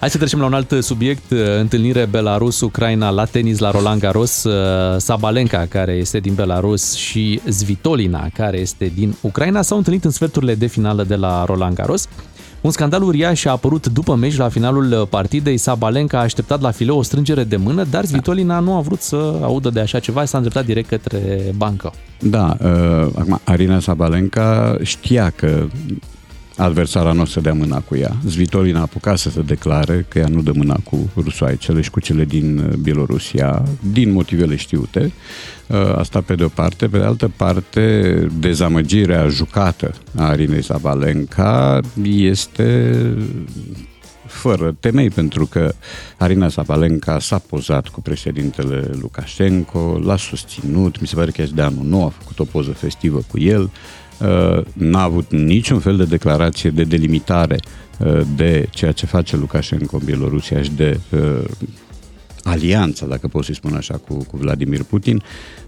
Hai 0.00 0.10
să 0.10 0.18
trecem 0.18 0.38
la 0.38 0.46
un 0.46 0.52
alt 0.52 0.74
subiect, 0.80 1.30
uh, 1.30 1.38
întâlnire 1.58 2.06
Belarus-Ucraina 2.06 3.10
la 3.10 3.24
tenis 3.24 3.58
la 3.58 3.70
Roland 3.70 4.00
Garros, 4.00 4.44
uh, 4.44 4.52
Sabalenka, 4.96 5.66
care 5.68 5.92
este 5.92 6.18
din 6.18 6.34
Belarus, 6.34 6.94
și 6.94 7.40
Zvitolina, 7.46 8.28
care 8.34 8.58
este 8.58 8.92
din 8.94 9.14
Ucraina, 9.20 9.62
s-au 9.62 9.76
întâlnit 9.76 10.04
în 10.04 10.10
sferturile 10.10 10.54
de 10.54 10.66
finală 10.66 11.04
de 11.04 11.14
la 11.14 11.44
Roland 11.44 11.74
Garros. 11.74 12.08
Un 12.60 12.70
scandal 12.70 13.02
uriaș 13.02 13.44
a 13.44 13.50
apărut 13.50 13.86
după 13.86 14.14
meci 14.14 14.36
la 14.36 14.48
finalul 14.48 14.92
uh, 14.92 15.06
partidei. 15.08 15.56
Sabalenka 15.56 16.18
a 16.18 16.22
așteptat 16.22 16.60
la 16.60 16.70
fileu 16.70 16.98
o 16.98 17.02
strângere 17.02 17.44
de 17.44 17.56
mână, 17.56 17.84
dar 17.84 18.04
Zvitolina 18.04 18.58
nu 18.58 18.76
a 18.76 18.80
vrut 18.80 19.00
să 19.00 19.38
audă 19.42 19.70
de 19.70 19.80
așa 19.80 19.98
ceva 19.98 20.20
și 20.20 20.26
s-a 20.26 20.36
îndreptat 20.36 20.64
direct 20.64 20.88
către 20.88 21.52
bancă. 21.56 21.92
Da, 22.18 22.56
uh, 22.62 23.06
acum, 23.18 23.40
Arina 23.44 23.80
Sabalenka 23.80 24.76
știa 24.82 25.32
că 25.36 25.66
adversara 26.58 27.12
nu 27.12 27.20
o 27.20 27.24
să 27.24 27.40
dea 27.40 27.52
mâna 27.52 27.80
cu 27.80 27.96
ea. 27.96 28.16
Zvitolina 28.24 28.78
a 28.78 28.82
apucat 28.82 29.18
să 29.18 29.30
se 29.30 29.40
declare 29.40 30.06
că 30.08 30.18
ea 30.18 30.28
nu 30.28 30.42
dă 30.42 30.52
mâna 30.54 30.76
cu 30.84 31.10
rusoaicele 31.16 31.80
și 31.80 31.90
cu 31.90 32.00
cele 32.00 32.24
din 32.24 32.58
uh, 32.58 32.74
Bielorusia, 32.74 33.62
din 33.92 34.12
motivele 34.12 34.56
știute. 34.56 35.12
Uh, 35.66 35.96
Asta 35.96 36.20
pe 36.20 36.34
de 36.34 36.44
o 36.44 36.48
parte. 36.48 36.86
Pe 36.86 36.98
de 36.98 37.04
altă 37.04 37.30
parte, 37.36 38.26
dezamăgirea 38.38 39.28
jucată 39.28 39.94
a 40.16 40.24
Arinei 40.24 40.62
Sabalenka 40.62 41.80
este 42.02 42.94
fără 44.26 44.76
temei, 44.80 45.10
pentru 45.10 45.46
că 45.46 45.74
Arina 46.18 46.48
Sabalenka 46.48 47.18
s-a 47.18 47.38
pozat 47.38 47.88
cu 47.88 48.00
președintele 48.00 48.90
Lukashenko, 49.00 50.00
l-a 50.04 50.16
susținut, 50.16 51.00
mi 51.00 51.06
se 51.06 51.14
pare 51.14 51.30
că 51.30 51.44
și 51.44 51.54
de 51.54 51.62
anul 51.62 51.84
nou 51.84 52.04
a 52.04 52.12
făcut 52.18 52.38
o 52.38 52.44
poză 52.44 52.70
festivă 52.70 53.20
cu 53.30 53.38
el, 53.38 53.62
Uh, 53.62 53.70
n-a 54.72 55.02
avut 55.02 55.32
niciun 55.32 55.78
fel 55.78 55.96
de 55.96 56.04
declarație 56.04 56.70
de 56.70 56.82
delimitare 56.82 57.60
uh, 57.98 58.20
de 58.36 58.68
ceea 58.70 58.92
ce 58.92 59.06
face 59.06 59.36
Lukashenko 59.36 59.96
în 59.96 60.02
Bielorusia 60.04 60.62
și 60.62 60.70
de 60.70 61.00
uh, 61.10 61.44
alianța, 62.42 63.06
dacă 63.06 63.28
pot 63.28 63.44
să-i 63.44 63.54
spun 63.54 63.74
așa, 63.74 64.00
cu, 64.08 64.14
cu 64.14 64.36
Vladimir 64.36 64.82
Putin. 64.82 65.22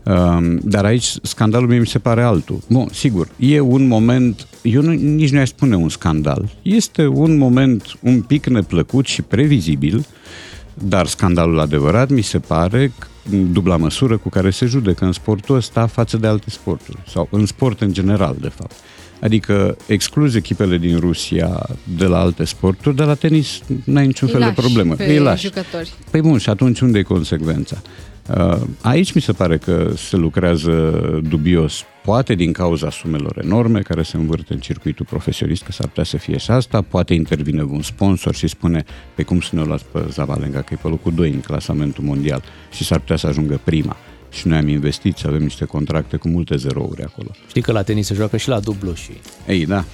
Um, 0.05 0.59
Dar 0.63 0.85
aici 0.85 1.15
scandalul 1.23 1.69
mie 1.69 1.79
mi 1.79 1.87
se 1.87 1.99
pare 1.99 2.23
altul. 2.23 2.59
Bun, 2.69 2.89
sigur, 2.93 3.29
e 3.37 3.61
un 3.61 3.87
moment, 3.87 4.47
eu 4.63 4.83
nu, 4.83 4.93
nici 4.93 5.31
nu 5.31 5.39
aș 5.39 5.49
spune 5.49 5.77
un 5.77 5.89
scandal, 5.89 6.49
este 6.63 7.07
un 7.07 7.37
moment 7.37 7.99
un 8.01 8.21
pic 8.21 8.47
neplăcut 8.47 9.07
și 9.07 9.23
previzibil, 9.23 10.07
dar 10.83 11.07
scandalul 11.07 11.59
adevărat 11.61 12.09
mi 12.09 12.23
se 12.23 12.39
pare 12.39 12.93
că 12.99 13.07
dubla 13.53 13.77
măsură 13.77 14.17
cu 14.17 14.29
care 14.29 14.51
se 14.51 14.67
judecă 14.67 15.05
în 15.05 15.13
sportul 15.13 15.57
ăsta 15.57 15.87
față 15.87 16.17
de 16.17 16.27
alte 16.27 16.51
sporturi 16.51 16.99
sau 17.09 17.29
în 17.31 17.47
sport 17.47 17.81
în 17.81 17.93
general, 17.93 18.37
de 18.41 18.49
fapt. 18.49 18.73
Adică 19.21 19.77
excluzi 19.87 20.37
echipele 20.37 20.79
din 20.79 20.99
Rusia 20.99 21.67
de 21.97 22.05
la 22.05 22.19
alte 22.21 22.45
sporturi, 22.45 22.97
de 22.97 23.03
la 23.03 23.15
tenis 23.15 23.61
n-ai 23.85 24.07
niciun 24.07 24.27
Îi 24.29 24.33
fel 24.35 24.43
de 24.43 24.47
lași 24.49 24.61
problemă. 24.61 24.95
pe 24.95 25.05
Îi 25.05 25.19
lași. 25.19 25.45
jucători. 25.47 25.93
Păi 26.11 26.21
bun, 26.21 26.39
și 26.39 26.49
atunci 26.51 26.81
unde 26.81 26.99
e 26.99 27.03
consecvența? 27.03 27.77
Uh, 28.37 28.61
Aici 28.83 29.13
mi 29.13 29.21
se 29.21 29.33
pare 29.33 29.59
că 29.59 29.93
se 29.97 30.17
lucrează 30.17 30.71
dubios, 31.29 31.85
poate 32.05 32.35
din 32.35 32.53
cauza 32.53 32.91
sumelor 32.91 33.41
enorme 33.45 33.81
care 33.81 34.03
se 34.03 34.17
învârt 34.17 34.49
în 34.49 34.59
circuitul 34.59 35.07
profesionist, 35.09 35.63
că 35.63 35.73
s-ar 35.73 35.87
putea 35.87 36.05
să 36.05 36.17
fie 36.17 36.39
și 36.39 36.51
asta, 36.51 36.83
poate 36.83 37.15
intervine 37.15 37.63
un 37.63 37.83
sponsor 37.83 38.35
și 38.35 38.47
spune, 38.47 38.85
pe 39.15 39.23
cum 39.23 39.41
să 39.41 39.51
ne 39.53 39.61
o 39.61 39.65
las 39.65 39.83
pe 39.83 40.05
Zavalenga, 40.11 40.63
că 40.63 40.75
e 40.75 40.79
pe 40.83 40.89
locul 40.89 41.13
2 41.15 41.31
în 41.31 41.41
clasamentul 41.41 42.05
mondial 42.05 42.43
și 42.73 42.85
s-ar 42.85 42.99
putea 42.99 43.17
să 43.17 43.27
ajungă 43.27 43.61
prima. 43.65 43.97
Și 44.31 44.49
noi 44.49 44.59
am 44.59 44.69
investit 44.69 45.17
și 45.17 45.27
avem 45.27 45.43
niște 45.43 45.65
contracte 45.65 46.17
cu 46.17 46.29
multe 46.29 46.57
zerouri 46.57 47.03
acolo. 47.03 47.29
Știi 47.49 47.63
că 47.63 47.73
la 47.73 47.83
tenis 47.83 48.07
se 48.07 48.15
joacă 48.15 48.37
și 48.37 48.49
la 48.49 48.61
dublu 48.61 48.95
și 48.95 49.11
Ei, 49.47 49.67
da. 49.67 49.85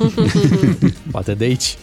poate 1.10 1.34
de 1.34 1.44
aici. 1.44 1.76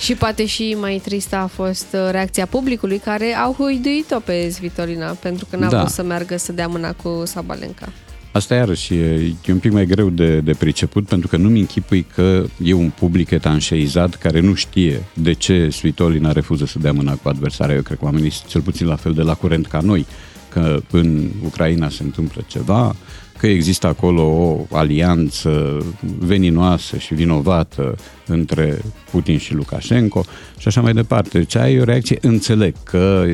Și 0.00 0.14
poate 0.14 0.46
și 0.46 0.76
mai 0.80 1.00
tristă 1.04 1.36
a 1.36 1.46
fost 1.46 1.86
uh, 1.92 2.08
reacția 2.10 2.46
publicului 2.46 2.98
care 2.98 3.34
au 3.34 3.52
huiduit-o 3.52 4.18
pe 4.18 4.48
Svitolina 4.50 5.06
pentru 5.06 5.46
că 5.50 5.56
n-a 5.56 5.68
Da. 5.68 5.78
vrut 5.78 5.90
să 5.90 6.02
meargă 6.02 6.36
să 6.36 6.52
dea 6.52 6.66
mâna 6.68 6.92
cu 6.92 7.22
Sabalenka. 7.24 7.88
Asta 8.32 8.54
iarăși 8.54 8.94
e, 8.94 9.34
e 9.46 9.52
un 9.52 9.58
pic 9.58 9.72
mai 9.72 9.86
greu 9.86 10.10
de, 10.10 10.40
de 10.40 10.52
priceput 10.52 11.06
pentru 11.06 11.28
că 11.28 11.36
nu-mi 11.36 11.58
închipui 11.60 12.06
că 12.14 12.44
e 12.62 12.72
un 12.72 12.90
public 12.98 13.30
etanșeizat 13.30 14.14
care 14.14 14.40
nu 14.40 14.54
știe 14.54 15.02
de 15.14 15.32
ce 15.32 15.68
Svitolina 15.70 16.32
refuză 16.32 16.64
să 16.66 16.78
dea 16.78 16.92
mâna 16.92 17.14
cu 17.14 17.28
adversarea. 17.28 17.74
Eu 17.74 17.82
cred 17.82 17.98
că 17.98 18.04
oamenii 18.04 18.30
sunt 18.30 18.48
cel 18.50 18.60
puțin 18.60 18.86
la 18.86 18.96
fel 18.96 19.12
de 19.12 19.22
la 19.22 19.34
curent 19.34 19.66
ca 19.66 19.80
noi, 19.80 20.06
că 20.48 20.80
în 20.90 21.30
Ucraina 21.44 21.88
se 21.88 22.02
întâmplă 22.02 22.44
ceva, 22.46 22.96
că 23.40 23.46
există 23.46 23.86
acolo 23.86 24.22
o 24.22 24.76
alianță 24.76 25.78
veninoasă 26.18 26.96
și 26.96 27.14
vinovată 27.14 27.96
între 28.26 28.78
Putin 29.10 29.38
și 29.38 29.54
Lukashenko 29.54 30.24
și 30.58 30.68
așa 30.68 30.80
mai 30.80 30.92
departe. 30.92 31.38
Deci 31.38 31.56
ai 31.56 31.80
o 31.80 31.84
reacție, 31.84 32.18
înțeleg 32.20 32.74
că 32.82 33.26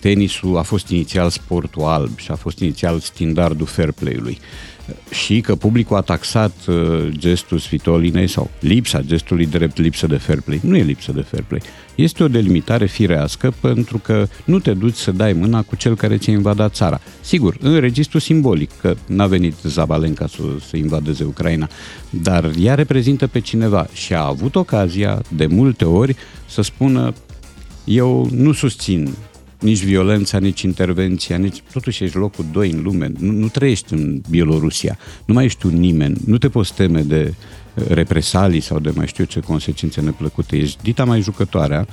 tenisul 0.00 0.56
a 0.56 0.62
fost 0.62 0.88
inițial 0.88 1.30
sportul 1.30 1.82
alb 1.82 2.18
și 2.18 2.30
a 2.30 2.34
fost 2.34 2.58
inițial 2.58 2.98
standardul 2.98 3.66
fair 3.66 3.92
play-ului 3.92 4.38
și 5.10 5.40
că 5.40 5.54
publicul 5.54 5.96
a 5.96 6.00
taxat 6.00 6.52
uh, 6.66 7.08
gestul 7.10 7.58
Svitolinei 7.58 8.26
sau 8.26 8.50
lipsa 8.60 9.00
gestului 9.00 9.46
drept 9.46 9.78
lipsă 9.78 10.06
de 10.06 10.16
fair 10.16 10.40
play. 10.40 10.60
Nu 10.62 10.76
e 10.76 10.82
lipsă 10.82 11.12
de 11.12 11.20
fair 11.20 11.42
play. 11.42 11.60
Este 11.94 12.22
o 12.22 12.28
delimitare 12.28 12.86
firească 12.86 13.52
pentru 13.60 13.98
că 13.98 14.26
nu 14.44 14.58
te 14.58 14.74
duci 14.74 14.94
să 14.94 15.10
dai 15.10 15.32
mâna 15.32 15.62
cu 15.62 15.76
cel 15.76 15.96
care 15.96 16.16
ți-a 16.16 16.32
invadat 16.32 16.74
țara. 16.74 17.00
Sigur, 17.20 17.56
în 17.60 17.80
registru 17.80 18.18
simbolic, 18.18 18.70
că 18.80 18.96
n-a 19.06 19.26
venit 19.26 19.54
Zabalenka 19.62 20.26
să, 20.26 20.42
să 20.68 20.76
invadeze 20.76 21.24
Ucraina, 21.24 21.68
dar 22.10 22.50
ea 22.58 22.74
reprezintă 22.74 23.26
pe 23.26 23.40
cineva 23.40 23.86
și 23.92 24.14
a 24.14 24.26
avut 24.26 24.54
ocazia 24.54 25.22
de 25.28 25.46
multe 25.46 25.84
ori 25.84 26.16
să 26.46 26.62
spună 26.62 27.12
eu 27.84 28.28
nu 28.32 28.52
susțin 28.52 29.14
nici 29.60 29.84
violența, 29.84 30.38
nici 30.38 30.62
intervenția, 30.62 31.36
nici... 31.36 31.62
Totuși 31.72 32.04
ești 32.04 32.16
locul 32.16 32.44
2 32.52 32.70
în 32.70 32.82
lume, 32.82 33.10
nu, 33.18 33.32
nu 33.32 33.48
trăiești 33.48 33.92
în 33.92 34.20
Bielorusia, 34.30 34.98
nu 35.24 35.34
mai 35.34 35.44
ești 35.44 35.66
un 35.66 35.74
nimeni, 35.74 36.16
nu 36.26 36.38
te 36.38 36.48
poți 36.48 36.74
teme 36.74 37.00
de 37.00 37.34
uh, 37.74 37.86
represalii 37.88 38.60
sau 38.60 38.78
de 38.78 38.90
mai 38.94 39.06
știu 39.06 39.24
ce 39.24 39.40
consecințe 39.40 40.00
neplăcute. 40.00 40.56
Ești 40.56 40.82
dita 40.82 41.04
mai 41.04 41.20
jucătoarea 41.20 41.86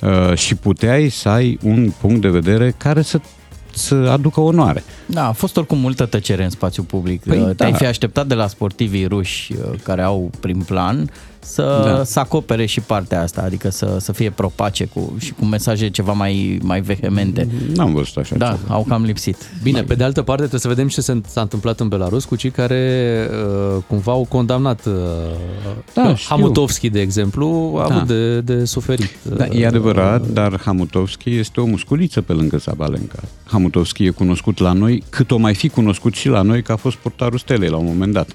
uh, 0.00 0.36
și 0.36 0.54
puteai 0.54 1.08
să 1.08 1.28
ai 1.28 1.58
un 1.62 1.92
punct 2.00 2.20
de 2.20 2.28
vedere 2.28 2.74
care 2.76 3.02
să 3.02 3.20
să 3.74 3.94
aducă 3.94 4.40
onoare. 4.40 4.84
Da, 5.06 5.26
a 5.26 5.32
fost 5.32 5.56
oricum 5.56 5.78
multă 5.78 6.06
tăcere 6.06 6.44
în 6.44 6.50
spațiu 6.50 6.82
public. 6.82 7.22
Păi, 7.22 7.54
Te-ai 7.56 7.70
da. 7.70 7.76
fi 7.76 7.86
așteptat 7.86 8.26
de 8.26 8.34
la 8.34 8.46
sportivii 8.46 9.06
ruși 9.06 9.52
uh, 9.52 9.78
care 9.82 10.02
au 10.02 10.30
prin 10.40 10.58
plan 10.58 11.10
să, 11.44 11.82
Da. 11.84 12.04
să 12.04 12.18
acopere 12.18 12.66
și 12.66 12.80
partea 12.80 13.22
asta, 13.22 13.42
adică 13.42 13.70
să, 13.70 13.96
să 14.00 14.12
fie 14.12 14.30
propace 14.30 14.84
cu, 14.84 15.14
și 15.18 15.32
cu 15.32 15.44
mesaje 15.44 15.88
ceva 15.90 16.12
mai, 16.12 16.58
mai 16.62 16.80
vehemente. 16.80 17.48
N-am 17.74 17.92
văzut 17.94 18.16
așa 18.16 18.36
Da, 18.36 18.46
ceva. 18.60 18.74
au 18.74 18.84
cam 18.88 19.02
lipsit. 19.02 19.36
Bine, 19.62 19.82
pe 19.82 19.94
de 19.94 20.04
altă 20.04 20.22
parte 20.22 20.40
trebuie 20.40 20.60
să 20.60 20.68
vedem 20.68 20.88
ce 20.88 21.00
se- 21.00 21.20
s-a 21.26 21.40
întâmplat 21.40 21.80
în 21.80 21.88
Belarus 21.88 22.24
cu 22.24 22.36
cei 22.36 22.50
care 22.50 23.28
uh, 23.30 23.82
cumva 23.86 24.12
au 24.12 24.26
condamnat 24.28 24.86
uh, 24.86 24.92
Da, 25.94 26.14
știu. 26.14 26.34
Hamutovski, 26.36 26.90
de 26.90 27.00
exemplu, 27.00 27.74
a 27.84 27.88
Da. 27.88 27.94
avut 27.94 28.06
de, 28.06 28.40
de 28.40 28.64
suferit. 28.64 29.10
Da, 29.36 29.46
e 29.46 29.66
adevărat, 29.66 30.26
dar 30.26 30.60
Hamutovski 30.64 31.36
este 31.38 31.60
o 31.60 31.64
musculiță 31.66 32.20
pe 32.20 32.32
lângă 32.32 32.58
Sabalenka. 32.58 33.18
Hamutovski 33.44 34.04
e 34.04 34.10
cunoscut 34.10 34.58
la 34.58 34.72
noi, 34.72 35.02
cât 35.10 35.30
o 35.30 35.36
mai 35.36 35.54
fi 35.54 35.68
cunoscut 35.68 36.14
și 36.14 36.28
la 36.28 36.42
noi, 36.42 36.62
că 36.62 36.72
a 36.72 36.76
fost 36.76 36.96
portarul 36.96 37.38
stelei 37.38 37.68
la 37.68 37.76
un 37.76 37.84
moment 37.84 38.12
dat. 38.12 38.28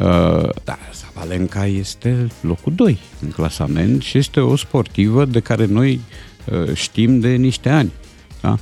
Uh, 0.00 0.48
dar 0.64 0.78
Sabalenka 0.92 1.66
este 1.66 2.26
locul 2.40 2.72
2 2.74 2.98
în 3.22 3.30
clasament 3.30 4.02
și 4.02 4.18
este 4.18 4.40
o 4.40 4.56
sportivă 4.56 5.24
de 5.24 5.40
care 5.40 5.64
noi 5.64 6.00
uh, 6.52 6.74
știm 6.74 7.20
de 7.20 7.28
niște 7.28 7.68
ani. 7.68 7.92
Da? 8.40 8.58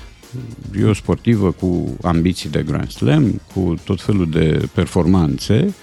E 0.79 0.85
o 0.85 0.93
sportivă 0.93 1.51
cu 1.51 1.97
ambiții 2.03 2.49
de 2.49 2.63
Grand 2.63 2.91
Slam, 2.91 3.41
cu 3.55 3.75
tot 3.85 4.03
felul 4.03 4.31
de 4.31 4.69
performanțe 4.75 5.75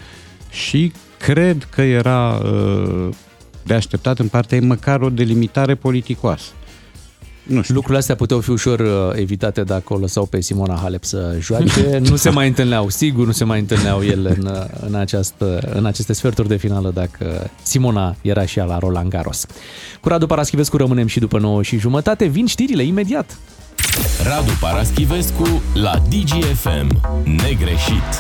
și 0.50 0.92
cred 1.20 1.68
că 1.72 1.82
era 1.82 2.42
uh, 2.44 3.10
de 3.64 3.74
așteptat 3.74 4.20
în 4.20 4.28
partea 4.28 4.58
ei 4.58 4.66
măcar 4.66 5.02
o 5.02 5.10
delimitare 5.10 5.76
politicoasă. 5.76 6.52
Nu 7.44 7.62
știu. 7.62 7.74
Lucrurile 7.74 8.00
astea 8.00 8.16
puteau 8.16 8.40
fi 8.40 8.50
ușor 8.50 8.80
uh, 8.80 9.12
evitate 9.14 9.64
dacă 9.64 9.94
o 9.94 9.98
lăsau 9.98 10.26
pe 10.26 10.42
Simona 10.42 10.80
Halep 10.82 11.04
să 11.04 11.38
joace. 11.40 12.00
Nu 12.10 12.16
se 12.16 12.30
mai 12.30 12.48
întâlneau, 12.48 12.90
sigur 12.90 13.26
nu 13.26 13.32
se 13.32 13.44
mai 13.44 13.60
întâlneau 13.60 14.04
ele 14.04 14.36
în, 14.40 14.46
uh, 14.46 14.66
în, 14.88 14.96
această, 14.96 15.60
în 15.74 15.86
aceste 15.86 16.14
sferturi 16.14 16.48
de 16.48 16.56
finală 16.56 16.92
dacă 16.94 17.50
Simona 17.64 18.16
era 18.22 18.46
și 18.46 18.60
ea 18.60 18.66
la 18.66 18.78
Roland 18.78 19.10
Garros. 19.10 19.46
Cu 20.02 20.08
Radu 20.08 20.26
Paraschivescu 20.26 20.78
rămânem 20.78 21.08
și 21.08 21.20
după 21.20 21.40
9 21.40 21.64
și 21.64 21.78
jumătate. 21.78 22.26
Vin 22.26 22.46
știrile 22.46 22.84
imediat. 22.84 23.38
Radu 24.24 24.52
Paraschivescu 24.60 25.62
la 25.74 26.02
DGFM. 26.10 27.02
Negreșit. 27.24 28.12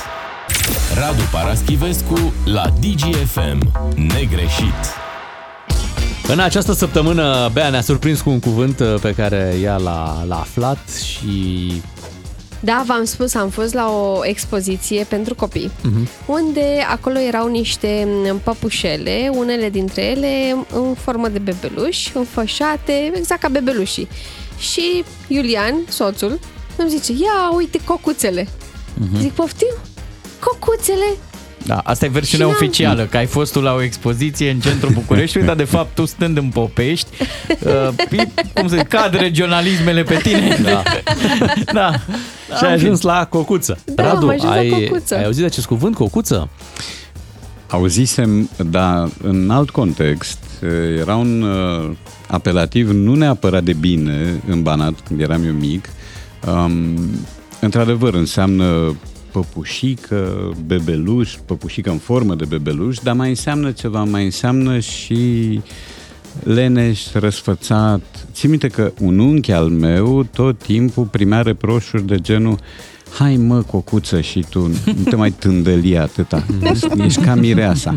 Radu 0.95 1.21
Paraschivescu 1.31 2.33
la 2.45 2.73
DGFM. 2.79 3.71
Negreșit. 3.95 5.02
În 6.27 6.39
această 6.39 6.73
săptămână, 6.73 7.49
Bea 7.53 7.69
ne-a 7.69 7.81
surprins 7.81 8.21
cu 8.21 8.29
un 8.29 8.39
cuvânt 8.39 8.79
uh, 8.79 8.95
pe 9.01 9.13
care 9.13 9.55
ea 9.61 9.77
l-a, 9.77 10.23
l-a 10.27 10.39
aflat 10.39 10.89
și 11.05 11.71
Da, 12.59 12.83
v-am 12.85 13.03
spus, 13.03 13.33
am 13.33 13.49
fost 13.49 13.73
la 13.73 13.89
o 13.89 14.25
expoziție 14.25 15.03
pentru 15.03 15.35
copii, 15.35 15.71
Mhm. 15.83 16.07
unde 16.25 16.65
acolo 16.89 17.19
erau 17.19 17.47
niște 17.47 18.07
m, 18.31 18.39
păpușele, 18.43 19.29
unele 19.33 19.69
dintre 19.69 20.01
ele 20.01 20.55
în 20.73 20.93
formă 20.93 21.27
de 21.27 21.39
bebeluși, 21.39 22.11
înfășate, 22.15 23.11
exact 23.15 23.41
ca 23.41 23.47
bebelușii. 23.47 24.07
Și 24.57 25.03
Iulian, 25.27 25.75
soțul, 25.89 26.39
îmi 26.75 26.89
zice, 26.89 27.11
ia 27.11 27.55
uite 27.55 27.79
cocuțele. 27.85 28.47
Mhm. 28.93 29.19
Zic, 29.19 29.31
poftim? 29.31 29.73
Cocuțele? 30.39 31.05
Da, 31.65 31.77
asta 31.83 32.05
e 32.05 32.07
versiunea 32.07 32.45
Și 32.47 32.51
n-am- 32.51 32.61
oficială, 32.63 33.03
că 33.03 33.17
ai 33.17 33.25
fost 33.25 33.51
tu 33.51 33.61
la 33.61 33.73
o 33.73 33.81
expoziție 33.81 34.49
în 34.49 34.59
centrul 34.59 34.91
Bucureștiului, 35.01 35.47
dar 35.47 35.57
de 35.57 35.63
fapt 35.63 35.95
tu 35.95 36.05
stând 36.05 36.37
în 36.37 36.49
Popești, 36.49 37.07
uh, 37.59 38.17
e, 38.19 38.27
cum 38.53 38.67
să 38.67 38.75
zic, 38.75 38.87
cad 38.87 39.13
regionalismele 39.13 40.03
pe 40.03 40.15
tine. 40.23 40.57
Da. 40.63 40.83
da. 41.73 41.91
și 42.57 42.63
ai 42.65 42.73
ajuns 42.73 43.01
la 43.01 43.25
cocuță. 43.25 43.77
Da, 43.85 44.03
Radu, 44.03 44.25
am 44.25 44.29
ajuns 44.29 44.43
la 44.43 44.51
ai, 44.51 44.69
cocuță. 44.69 45.15
ai 45.15 45.23
auzit 45.23 45.39
de 45.39 45.45
acest 45.45 45.65
cuvânt, 45.65 45.95
cocuță? 45.95 46.49
Auzisem, 47.67 48.49
dar 48.69 49.09
în 49.23 49.49
alt 49.49 49.69
context, 49.69 50.39
era 50.99 51.15
un 51.15 51.41
uh, 51.41 51.91
apelativ 52.27 52.89
nu 52.89 53.15
neapărat 53.15 53.63
de 53.63 53.73
bine 53.73 54.41
în 54.47 54.61
Banat, 54.61 54.93
când 55.07 55.21
eram 55.21 55.45
eu 55.45 55.53
mic. 55.53 55.89
Um, 56.47 56.95
într-adevăr, 57.59 58.13
înseamnă 58.13 58.95
păpușică, 59.33 60.51
bebeluș, 60.65 61.35
păpușică 61.45 61.89
în 61.89 61.97
formă 61.97 62.35
de 62.35 62.45
bebeluș, 62.45 62.97
dar 62.97 63.15
mai 63.15 63.29
înseamnă 63.29 63.71
ceva, 63.71 64.03
mai 64.03 64.23
înseamnă 64.23 64.79
și 64.79 65.61
leneș, 66.43 67.11
răsfățat. 67.13 68.27
Țin 68.33 68.49
minte 68.49 68.67
că 68.67 68.91
un 68.99 69.19
unchi 69.19 69.51
al 69.51 69.69
meu 69.69 70.23
tot 70.23 70.57
timpul 70.57 71.03
primea 71.03 71.41
reproșuri 71.41 72.07
de 72.07 72.17
genul 72.19 72.59
Hai 73.17 73.35
mă, 73.35 73.61
cocuță, 73.61 74.21
și 74.21 74.45
tu 74.49 74.67
nu 74.85 75.03
te 75.09 75.15
mai 75.15 75.31
tândăli 75.31 75.97
atâta. 75.97 76.45
Ești, 76.71 76.87
ești 76.97 77.21
ca 77.21 77.35
mireasa. 77.35 77.93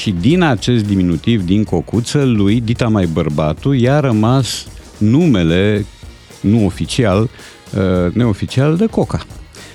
Și 0.00 0.10
din 0.10 0.42
acest 0.42 0.84
diminutiv, 0.84 1.44
din 1.44 1.64
cocuță, 1.64 2.24
lui, 2.24 2.60
Dita 2.60 2.88
mai 2.88 3.06
bărbatul, 3.06 3.76
i-a 3.76 4.00
rămas 4.00 4.66
numele, 4.98 5.86
nu 6.40 6.64
oficial, 6.64 7.22
uh, 7.22 8.12
neoficial, 8.12 8.76
de 8.76 8.86
Coca. 8.86 9.26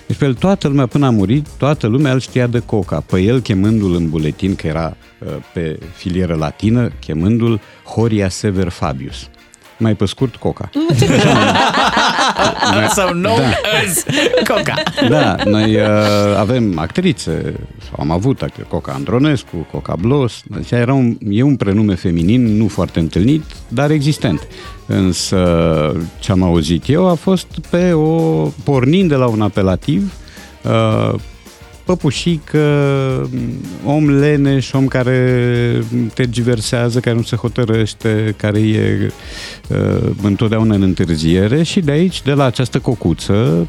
Deci 0.10 0.18
pe 0.18 0.26
el 0.26 0.34
toată 0.34 0.68
lumea, 0.68 0.86
până 0.86 1.06
a 1.06 1.10
murit, 1.10 1.48
toată 1.58 1.88
lumea 1.88 2.12
îl 2.12 2.20
știa 2.20 2.48
de 2.48 2.60
Coca. 2.60 3.00
Pe 3.00 3.20
el, 3.20 3.40
chemându-l 3.40 3.96
în 3.96 4.10
buletin, 4.10 4.56
că 4.56 4.68
era 4.68 4.98
uh, 5.20 5.28
pe 5.54 5.80
filieră 5.96 6.36
latină, 6.36 6.92
chemându-l 7.00 7.62
Horia 7.84 8.30
Sever 8.30 8.70
Fabius. 8.70 9.30
Mai 9.80 9.96
pe 9.96 10.06
scurt, 10.06 10.36
Coca. 10.36 10.70
Sau 12.96 13.14
nou 13.14 13.38
da. 13.38 13.52
Coca. 14.54 14.74
Da, 15.10 15.36
noi 15.46 15.76
uh, 15.76 15.82
avem 16.38 16.80
actrițe, 16.80 17.54
sau 17.84 17.94
am 18.00 18.12
avut 18.12 18.42
actrițe, 18.42 18.68
Coca 18.70 18.92
Andronescu, 18.92 19.68
Coca 19.72 19.96
Blos, 20.00 20.42
deci 20.46 20.72
era 20.72 20.94
un, 20.94 21.18
e 21.30 21.44
un 21.44 21.56
prenume 21.56 21.96
feminin 21.96 22.58
nu 22.58 22.68
foarte 22.68 23.00
întâlnit, 23.00 23.44
dar 23.68 23.92
existent. 23.92 24.48
Însă 24.86 25.38
ce 26.20 26.32
am 26.32 26.44
auzit 26.44 26.90
eu 26.90 27.10
a 27.10 27.14
fost 27.14 27.48
pe 27.70 27.92
o, 27.92 28.44
pornind 28.64 29.10
de 29.10 29.16
la 29.16 29.28
un 29.28 29.42
apelativ, 29.42 30.14
uh, 30.64 31.14
păpușică, 31.90 32.60
om 33.86 34.10
leneș, 34.20 34.72
om 34.72 34.88
care 34.88 35.84
tergiversează, 36.14 37.00
care 37.00 37.16
nu 37.16 37.22
se 37.22 37.36
hotărăște, 37.36 38.34
care 38.38 38.60
e 38.60 39.12
uh, 39.68 39.78
întotdeauna 40.22 40.76
în 40.76 40.82
întârziere 40.82 41.64
și 41.64 41.80
de 41.80 41.92
aici, 41.92 42.22
de 42.22 42.32
la 42.32 42.44
această 42.46 42.80
cocuță, 42.80 43.68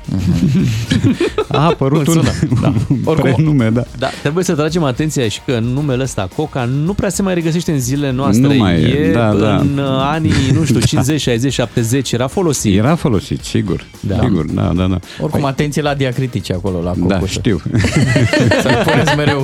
a 1.49 1.65
apărut 1.65 2.07
un, 2.07 2.13
Sună, 2.15 2.31
da. 2.63 2.69
un 2.89 2.97
Oricum- 3.05 3.23
prenume, 3.35 3.71
da. 3.71 3.83
Da, 3.99 4.09
trebuie 4.21 4.45
să 4.45 4.55
tragem 4.55 4.83
atenția 4.83 5.29
și 5.29 5.41
că 5.47 5.59
numele 5.59 6.03
ăsta, 6.03 6.29
Coca, 6.37 6.65
nu 6.65 6.93
prea 6.95 7.09
se 7.09 7.23
mai 7.23 7.35
regăsește 7.35 7.73
în 7.73 7.81
zilele 7.81 8.13
noastre. 8.13 8.47
Nu 8.47 8.55
mai 8.55 8.83
e, 8.83 8.87
e 8.87 9.13
da, 9.13 9.35
da. 9.35 9.57
în 9.57 9.79
uh, 9.79 9.85
anii, 9.89 10.33
nu 10.55 10.65
știu, 10.65 10.81
50, 10.81 11.21
60, 11.21 11.53
70, 11.53 12.13
era 12.13 12.27
folosit. 12.27 12.79
Era 12.79 12.95
folosit, 12.95 13.41
sigur. 13.45 13.85
Da. 14.01 14.19
Sigur, 14.23 14.45
da, 14.45 14.73
da, 14.77 14.87
da. 14.87 14.99
Oricum, 15.21 15.45
atenție 15.45 15.83
la 15.83 15.95
diacritice 15.95 16.53
acolo, 16.53 16.83
la 16.83 16.93
Da, 17.07 17.15
cocuță. 17.15 17.31
știu. 17.33 17.61
Să-l 18.63 18.83
puneți 18.87 19.17
mereu. 19.17 19.41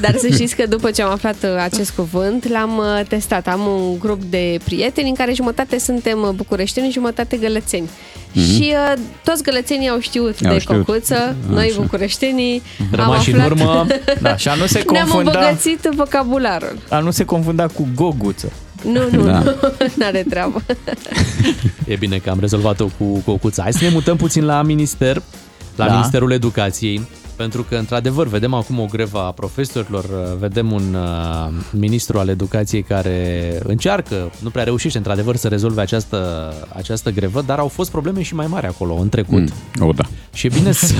Dar 0.00 0.14
să 0.18 0.28
știți 0.32 0.56
că 0.56 0.66
după 0.68 0.90
ce 0.90 1.02
am 1.02 1.10
aflat 1.10 1.36
uh, 1.42 1.50
acest 1.62 1.90
cuvânt, 1.90 2.48
l-am 2.48 2.78
uh, 2.78 3.06
testat. 3.08 3.46
Am 3.46 3.60
un 3.66 3.98
grup 3.98 4.22
de 4.22 4.58
prieteni 4.64 5.08
în 5.08 5.14
care 5.14 5.32
jumătate 5.32 5.78
suntem 5.78 6.22
uh, 6.22 6.28
bucureșteni, 6.34 6.90
jumătate 6.92 7.36
gălățeni. 7.36 7.88
Și 8.32 8.74
uh, 8.92 9.00
toți 9.24 9.42
gălățenii 9.42 9.88
au 9.88 9.98
știut 10.00 10.36
Au 10.46 10.52
de 10.52 10.58
știut. 10.58 10.84
cocuță, 10.84 11.36
noi 11.48 11.66
Așa. 11.68 11.80
bucureștenii 11.80 12.62
am 12.80 12.86
Rămași 12.92 13.30
în 13.32 13.40
aflat, 13.40 13.58
urmă. 13.58 13.86
Da, 14.20 14.36
și 14.36 14.48
a 14.48 14.54
nu 14.54 14.66
se 14.66 14.84
ne-am 14.92 15.08
confunda, 15.08 15.38
îmbogățit 15.38 15.80
vocabularul. 15.94 16.78
a 16.88 16.98
nu 16.98 17.10
se 17.10 17.24
confunda 17.24 17.66
cu 17.66 17.88
goguță. 17.94 18.52
Nu, 18.82 19.00
nu, 19.10 19.24
Da. 19.24 19.38
nu, 19.38 19.52
n-are 19.98 20.24
treabă. 20.30 20.62
E 21.86 21.94
bine 21.96 22.16
că 22.18 22.30
am 22.30 22.40
rezolvat-o 22.40 22.86
cu 22.98 23.04
cocuța. 23.24 23.62
Hai 23.62 23.72
să 23.72 23.78
ne 23.82 23.88
mutăm 23.92 24.16
puțin 24.16 24.44
la 24.44 24.62
minister, 24.62 25.22
la 25.76 25.86
Da. 25.86 25.92
Ministerul 25.92 26.32
Educației. 26.32 27.06
Pentru 27.36 27.62
că, 27.62 27.76
într-adevăr, 27.76 28.26
vedem 28.26 28.54
acum 28.54 28.80
o 28.80 28.86
grevă 28.90 29.18
a 29.18 29.30
profesorilor, 29.30 30.04
vedem 30.38 30.72
un 30.72 30.94
uh, 30.94 31.52
ministru 31.70 32.18
al 32.18 32.28
educației 32.28 32.82
care 32.82 33.58
încearcă, 33.64 34.30
nu 34.42 34.50
prea 34.50 34.64
reușește, 34.64 34.98
într-adevăr, 34.98 35.36
să 35.36 35.48
rezolve 35.48 35.80
această, 35.80 36.52
această 36.74 37.10
grevă, 37.10 37.42
dar 37.42 37.58
au 37.58 37.68
fost 37.68 37.90
probleme 37.90 38.22
și 38.22 38.34
mai 38.34 38.46
mari 38.46 38.66
acolo, 38.66 38.94
în 38.94 39.08
trecut. 39.08 39.48
Mm. 39.78 39.88
O, 39.88 39.92
da. 39.92 40.04
Și 40.32 40.46
e 40.46 40.50
bine, 40.54 40.72
să, 40.72 40.94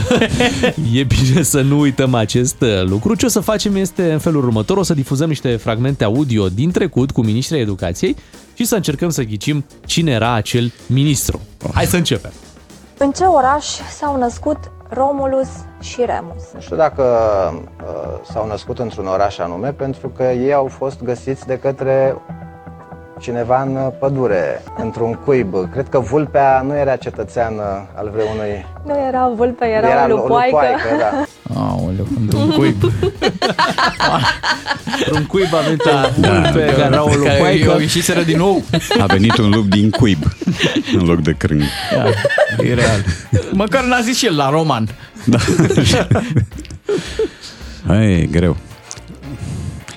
e 0.93 1.05
bine 1.05 1.43
să 1.43 1.61
nu 1.61 1.78
uităm 1.78 2.14
acest 2.14 2.61
uh, 2.61 2.83
lucru. 2.85 3.14
Ce 3.14 3.26
o 3.26 3.28
să 3.28 3.40
facem 3.40 3.76
este 3.76 4.12
în 4.12 4.19
felul 4.19 4.45
următor, 4.45 4.76
o 4.76 4.83
să 4.83 4.95
difuzăm 4.95 5.28
niște 5.28 5.57
fragmente 5.57 6.05
audio 6.05 6.49
din 6.49 6.71
trecut 6.71 7.11
cu 7.11 7.23
ministrii 7.23 7.61
educației 7.61 8.16
și 8.55 8.64
să 8.64 8.75
încercăm 8.75 9.09
să 9.09 9.23
ghicim 9.23 9.64
cine 9.87 10.11
era 10.11 10.33
acel 10.33 10.73
ministru. 10.87 11.40
Hai 11.73 11.85
să 11.85 11.97
începem! 11.97 12.33
În 12.99 13.11
ce 13.11 13.25
oraș 13.25 13.66
s-au 13.99 14.19
născut 14.19 14.59
Romulus 14.88 15.49
și 15.87 16.05
Remus? 16.07 16.43
Nu 16.55 16.61
știu 16.61 16.76
dacă 16.76 17.02
uh, 17.83 18.19
s-au 18.33 18.47
născut 18.47 18.78
într-un 18.78 19.07
oraș 19.07 19.38
anume, 19.38 19.69
pentru 19.73 20.09
că 20.09 20.23
ei 20.23 20.52
au 20.52 20.66
fost 20.78 21.02
găsiți 21.02 21.47
de 21.47 21.59
către 21.59 22.16
cineva 23.21 23.62
în 23.62 23.93
pădure, 23.99 24.62
într-un 24.76 25.12
cuib. 25.25 25.71
Cred 25.73 25.88
că 25.88 25.99
vulpea 25.99 26.62
nu 26.66 26.76
era 26.76 26.97
cetățean 26.97 27.52
al 27.95 28.11
vreunui... 28.14 28.66
Nu 28.85 28.95
era 29.09 29.33
vulpe, 29.37 29.64
era, 29.66 29.88
era 29.88 30.05
o 30.05 30.09
lupoaică. 30.09 30.57
lupoaică 30.57 30.97
da. 30.99 31.25
Aoleu, 31.61 32.07
într-un 32.21 32.50
cuib. 32.50 32.83
Un 35.12 35.26
cuib 35.26 35.55
a 35.55 35.59
venit 35.61 35.85
la 35.85 36.09
vulpe 36.16 36.64
care 36.64 36.81
era 36.81 37.02
o 37.02 37.07
Care 37.07 37.16
lupoaică. 37.19 37.71
eu 37.71 37.78
ieșiseră 37.78 38.23
din 38.23 38.37
nou. 38.37 38.62
A 39.00 39.07
venit 39.07 39.37
un 39.37 39.50
lup 39.50 39.66
din 39.69 39.90
cuib 39.90 40.19
în 40.99 41.07
loc 41.07 41.21
de 41.21 41.33
crâng. 41.38 41.62
Da, 41.95 42.05
e 42.64 42.75
real. 42.75 43.05
Măcar 43.52 43.85
n-a 43.85 44.00
zis 44.00 44.16
și 44.16 44.26
el 44.26 44.37
la 44.37 44.50
roman. 44.50 44.88
Da. 45.26 45.38
Hai, 47.87 48.12
e 48.21 48.26
greu. 48.30 48.56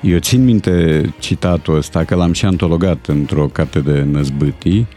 Eu 0.02 0.18
țin 0.20 0.44
minte 0.44 1.02
citatul 1.20 1.78
ăsta, 1.78 2.04
că 2.04 2.16
l-am 2.16 2.34
și 2.34 2.46
antologat 2.46 3.06
într-o 3.08 3.48
carte 3.48 3.80
de 3.80 4.02
năzbâtii. 4.12 4.88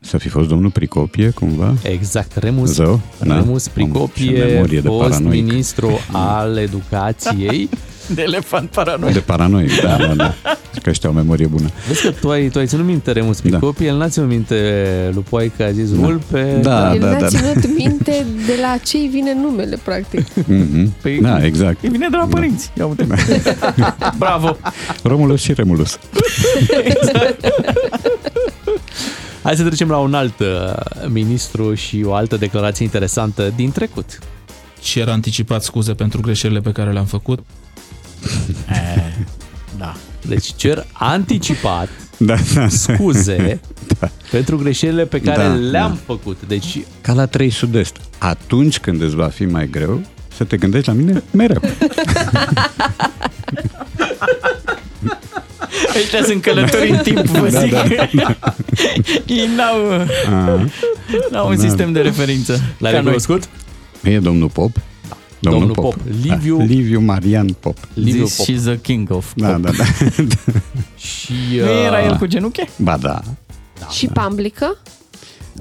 Să 0.00 0.18
fi 0.18 0.28
fost 0.28 0.48
domnul 0.48 0.70
Pricopie, 0.70 1.30
cumva? 1.30 1.74
Exact, 1.82 2.36
Remus, 2.36 2.70
Zău, 2.72 3.00
da. 3.24 3.34
Remus 3.34 3.64
Ce 3.64 3.70
Pricopie, 3.70 4.44
memorie 4.44 4.80
de 4.80 4.88
fost 4.88 5.10
paranoic. 5.10 5.42
ministru 5.44 5.90
al 6.12 6.56
educației. 6.56 7.68
De 8.14 8.22
elefant 8.22 8.70
paranoic. 8.70 9.12
De 9.12 9.18
paranoic, 9.20 9.80
da, 9.80 9.96
da, 9.96 10.14
da. 10.14 10.34
Că 10.82 10.90
ăștia 10.90 11.08
au 11.08 11.14
memorie 11.14 11.46
bună. 11.46 11.68
Vezi 11.86 12.02
că 12.02 12.10
tu 12.10 12.30
ai, 12.30 12.48
tu 12.48 12.58
ai 12.58 12.66
ținut 12.66 12.84
minte 12.84 13.12
Remus 13.12 13.40
Pricopie, 13.40 13.86
el 13.86 13.96
n-a 13.96 14.08
ținut 14.08 14.28
minte 14.28 14.56
Lupoaica, 15.14 15.64
a 15.64 15.70
zis 15.70 15.90
vulpe. 15.90 16.58
Da, 16.62 16.92
El 16.94 17.00
da, 17.00 17.06
n-a 17.06 17.12
da. 17.12 17.18
da. 17.18 17.26
ținut 17.28 17.76
minte 17.76 18.26
de 18.46 18.54
la 18.60 18.76
ce 18.84 18.96
îi 18.96 19.08
vine 19.12 19.34
numele, 19.34 19.78
practic. 19.84 20.26
Mhm. 20.46 20.92
Păi, 21.02 21.20
Da, 21.20 21.44
exact. 21.44 21.82
Îi 21.82 21.88
vine 21.88 22.08
de 22.10 22.16
la 22.16 22.26
părinți. 22.30 22.70
Ia 22.78 22.86
uite. 22.86 23.06
Bravo. 24.18 24.56
Romulus 25.02 25.40
și 25.40 25.52
Remulus. 25.52 25.98
Hai 29.42 29.56
să 29.56 29.62
trecem 29.64 29.88
la 29.88 29.98
un 29.98 30.14
alt 30.14 30.38
uh, 30.38 30.46
ministru 31.08 31.74
și 31.74 32.02
o 32.04 32.14
altă 32.14 32.36
declarație 32.36 32.84
interesantă 32.84 33.52
din 33.56 33.70
trecut. 33.72 34.18
cer 34.80 35.08
anticipat 35.08 35.62
scuze 35.62 35.94
pentru 35.94 36.20
greșelile 36.20 36.60
pe 36.60 36.72
care 36.72 36.92
le-am 36.92 37.04
făcut. 37.04 37.38
Da. 39.78 39.94
Deci 40.26 40.52
cer 40.56 40.86
anticipat 40.92 41.88
Da, 42.18 42.34
da. 42.54 42.68
scuze 42.68 43.60
Da. 44.00 44.08
pentru 44.30 44.56
greșelile 44.56 45.04
pe 45.04 45.20
care 45.20 45.42
Da, 45.42 45.48
le-am 45.54 45.90
da. 45.90 45.98
făcut. 46.06 46.38
Deci 46.46 46.78
Ca 47.00 47.12
la 47.12 47.26
3 47.26 47.50
sud-est. 47.50 47.96
Atunci 48.18 48.78
când 48.78 49.02
îți 49.02 49.14
va 49.14 49.26
fi 49.28 49.44
mai 49.44 49.68
greu, 49.70 50.00
să 50.36 50.44
te 50.44 50.56
gândești 50.56 50.88
la 50.88 50.94
mine 50.94 51.22
mereu. 51.30 51.60
Ăștia 55.96 56.22
sunt 56.24 56.42
călători 56.42 56.90
în 56.90 56.96
timp, 56.98 57.18
vă 57.26 57.48
Da, 57.50 57.60
zic. 57.60 57.70
da, 57.70 57.84
da. 58.12 58.54
Ei 59.26 59.48
n-au, 59.56 59.90
A, 60.26 60.66
n-au 61.30 61.48
un 61.48 61.56
Da. 61.56 61.62
sistem 61.62 61.92
de 61.92 62.00
referință. 62.00 62.52
l-ai 62.52 62.92
Ca 62.92 63.00
noi. 63.00 63.12
recunoscut? 63.12 63.48
e 64.02 64.18
domnul 64.18 64.48
Pop? 64.48 64.76
Domnul 65.40 65.70
Pop. 65.70 65.94
Liviu- 66.22 66.56
Da, 66.58 66.64
Liviu 66.64 67.00
Marian 67.00 67.46
Pop. 67.60 67.76
Liviu 67.94 68.24
This 68.24 68.36
Pop. 68.36 68.46
she's 68.46 68.66
a 68.66 68.76
king 68.82 69.10
of 69.10 69.32
Da, 69.36 69.48
pop. 69.52 69.60
da, 69.60 69.70
da. 69.70 69.84
Și, 70.96 71.32
Nu 71.52 71.70
era 71.70 71.98
uh, 71.98 72.04
el 72.04 72.16
cu 72.16 72.26
genuche? 72.26 72.68
Ba 72.78 72.96
da. 72.96 73.20
Și 73.90 74.06
Pamblică? 74.06 74.76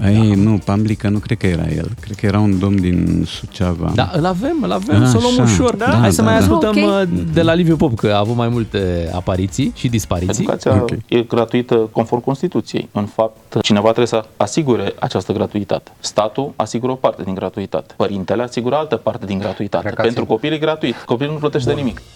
Ei, 0.05 0.31
nu, 0.36 0.58
Pamblica 0.65 1.10
nu 1.10 1.17
cred 1.17 1.38
că 1.38 1.46
era 1.48 1.65
el. 1.75 1.89
Cred 2.01 2.15
că 2.15 2.25
era 2.25 2.39
un 2.39 2.60
domn 2.60 2.81
din 2.81 3.25
Suceava. 3.27 3.91
Da, 3.96 4.12
îl 4.13 4.25
avem, 4.25 4.58
îl 4.62 4.72
avem, 4.72 5.03
A, 5.03 5.08
să 5.08 5.17
o 5.17 5.19
luăm 5.19 5.34
așa. 5.39 5.43
ușor. 5.53 5.75
Da, 5.75 5.86
Hai 5.86 6.12
să 6.12 6.22
da, 6.22 6.27
mai 6.27 6.38
da. 6.38 6.39
ascultăm 6.43 6.69
Ok. 6.69 6.75
uh, 7.01 7.19
de 7.34 7.41
la 7.41 7.53
Liviu 7.53 7.75
Pop, 7.75 7.96
că 7.98 8.08
a 8.08 8.17
avut 8.17 8.36
mai 8.36 8.48
multe 8.48 9.10
apariții 9.13 9.71
și 9.75 9.88
dispariții. 9.88 10.43
Educația 10.43 10.73
Ok. 10.82 10.89
e 11.08 11.21
gratuită 11.21 11.75
conform 11.75 12.21
Constituției. 12.23 12.89
În 12.91 13.06
fapt, 13.06 13.62
cineva 13.62 13.86
trebuie 13.86 14.08
să 14.08 14.25
asigure 14.38 14.93
această 14.99 15.32
gratuitate. 15.34 15.91
Statul 15.99 16.54
asigură 16.56 16.91
o 16.91 16.95
parte 16.95 17.23
din 17.23 17.34
gratuitate. 17.34 17.93
Părintele 17.97 18.43
asigură 18.43 18.75
altă 18.75 18.95
parte 18.95 19.25
din 19.25 19.38
gratuitate. 19.39 19.84
Cred 19.84 19.95
că 19.95 20.02
Pentru 20.02 20.21
asigură. 20.21 20.39
copil 20.39 20.54
e 20.54 20.58
gratuit. 20.65 20.95
Copilul 21.06 21.34
nu 21.34 21.39
plătește 21.39 21.73
nimic. 21.73 22.02